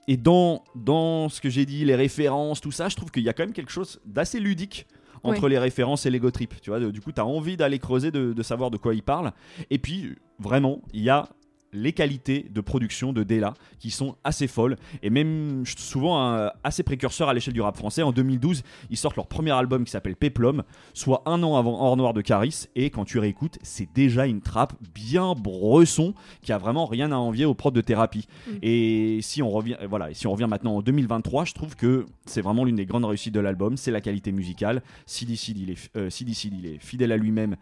[0.08, 3.28] Et dans, dans ce que j'ai dit, les références, tout ça, je trouve qu'il y
[3.28, 4.86] a quand même quelque chose d'assez ludique
[5.22, 5.50] entre Ouais.
[5.50, 6.54] les références et l'ego trip.
[6.60, 9.04] Tu vois, du coup, tu as envie d'aller creuser, de, de savoir de quoi il
[9.04, 9.32] parle.
[9.70, 11.28] Et puis, vraiment, il y a
[11.72, 16.82] les qualités de production de Della qui sont assez folles et même souvent euh, assez
[16.82, 18.02] précurseurs à l'échelle du rap français.
[18.02, 20.62] En 2012, ils sortent leur premier album qui s'appelle Peplum,
[20.94, 22.66] soit un an avant Hors Noir de Caris.
[22.76, 27.16] Et quand tu réécoutes, c'est déjà une trappe bien bresson qui a vraiment rien à
[27.16, 28.26] envier aux prods de thérapie.
[28.46, 28.50] Mm.
[28.62, 32.06] Et si on revient, voilà, et si on revient maintenant en 2023, je trouve que
[32.26, 34.82] c'est vraiment l'une des grandes réussites de l'album, c'est la qualité musicale.
[35.06, 37.56] CD Seed, il est, euh, CD il est fidèle à lui-même.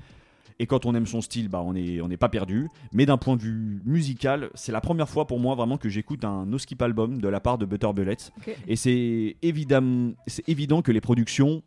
[0.61, 2.69] Et quand on aime son style, bah on n'est on pas perdu.
[2.93, 6.23] Mais d'un point de vue musical, c'est la première fois pour moi vraiment que j'écoute
[6.23, 8.31] un no skip album de la part de Butter Bullets.
[8.69, 11.63] Et c'est évidemment, c'est évident que les productions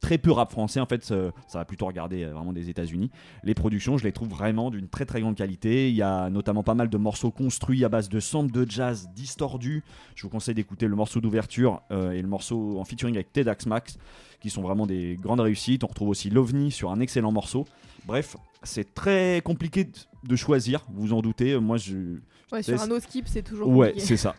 [0.00, 1.16] très peu rap français en fait ça,
[1.48, 3.10] ça va plutôt regarder euh, vraiment des États-Unis.
[3.44, 5.88] Les productions je les trouve vraiment d'une très très grande qualité.
[5.90, 9.08] Il y a notamment pas mal de morceaux construits à base de samples de jazz
[9.14, 9.82] distordus.
[10.14, 13.66] Je vous conseille d'écouter le morceau d'ouverture euh, et le morceau en featuring avec TEDx
[13.66, 13.98] Max
[14.40, 15.82] qui sont vraiment des grandes réussites.
[15.84, 17.64] On retrouve aussi l'OVNI sur un excellent morceau.
[18.06, 19.84] Bref c'est très compliqué
[20.28, 21.58] de- choisir vous en doutez.
[21.58, 22.18] Moi je
[22.52, 24.36] Ouais, sur un no skip, c'est toujours Ouais, c'est ça.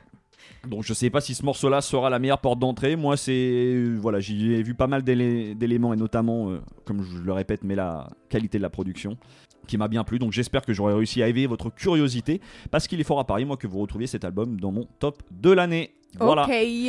[0.68, 2.96] Donc je sais pas si ce morceau-là sera la meilleure porte d'entrée.
[2.96, 7.04] Moi, c'est euh, voilà, j'y ai vu pas mal d'élé- d'éléments et notamment, euh, comme
[7.04, 9.18] je le répète, mais la qualité de la production
[9.68, 10.20] qui m'a bien plu.
[10.20, 12.42] Donc j'espère que j'aurai réussi à éveiller votre curiosité
[12.72, 15.22] parce qu'il est fort à parier moi que vous retrouviez cet album dans mon top
[15.32, 15.94] de l'année.
[16.20, 16.44] Voilà.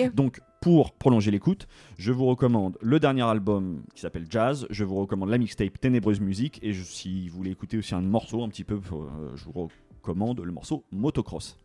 [0.08, 0.14] Ok.
[0.14, 4.96] Donc Pour prolonger l'écoute, je vous recommande le dernier album qui s'appelle Jazz, je vous
[4.96, 8.48] recommande la mixtape Ténébreuse Musique, et je- si vous voulez écouter aussi un morceau un
[8.48, 9.68] petit peu, euh, je vous
[10.02, 11.56] recommande le morceau Motocross.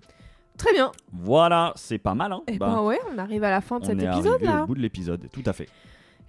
[0.57, 0.91] Très bien.
[1.11, 3.85] Voilà, c'est pas mal, hein Et Bah, ben ouais, on arrive à la fin de
[3.85, 4.63] on cet est épisode arrivé là.
[4.63, 5.67] au bout de l'épisode, tout à fait.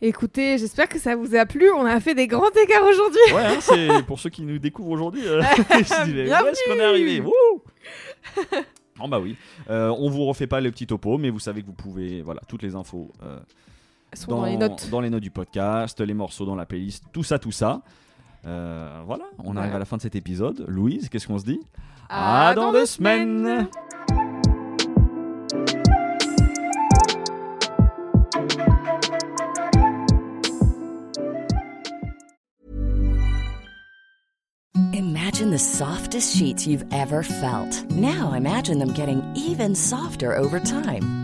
[0.03, 1.71] Écoutez, j'espère que ça vous a plu.
[1.71, 3.21] On a fait des grands écarts aujourd'hui.
[3.35, 5.23] Ouais, hein, c'est pour ceux qui nous découvrent aujourd'hui.
[5.27, 7.21] euh, où est-ce qu'on est arrivé?
[7.21, 7.33] Wouh
[9.01, 9.37] Oh bah oui,
[9.71, 12.41] Euh, on vous refait pas le petit topo, mais vous savez que vous pouvez, voilà,
[12.47, 13.39] toutes les infos euh,
[14.15, 14.89] sont dans, les notes.
[14.91, 17.83] dans les notes du podcast, les morceaux dans la playlist, tout ça, tout ça.
[18.47, 20.65] Euh, voilà, on arrive à la fin de cet épisode.
[20.69, 21.61] Louise, qu'est-ce qu'on se dit?
[22.09, 23.69] À dans deux semaines.
[34.93, 37.91] Imagine the softest sheets you've ever felt.
[37.91, 41.24] Now imagine them getting even softer over time.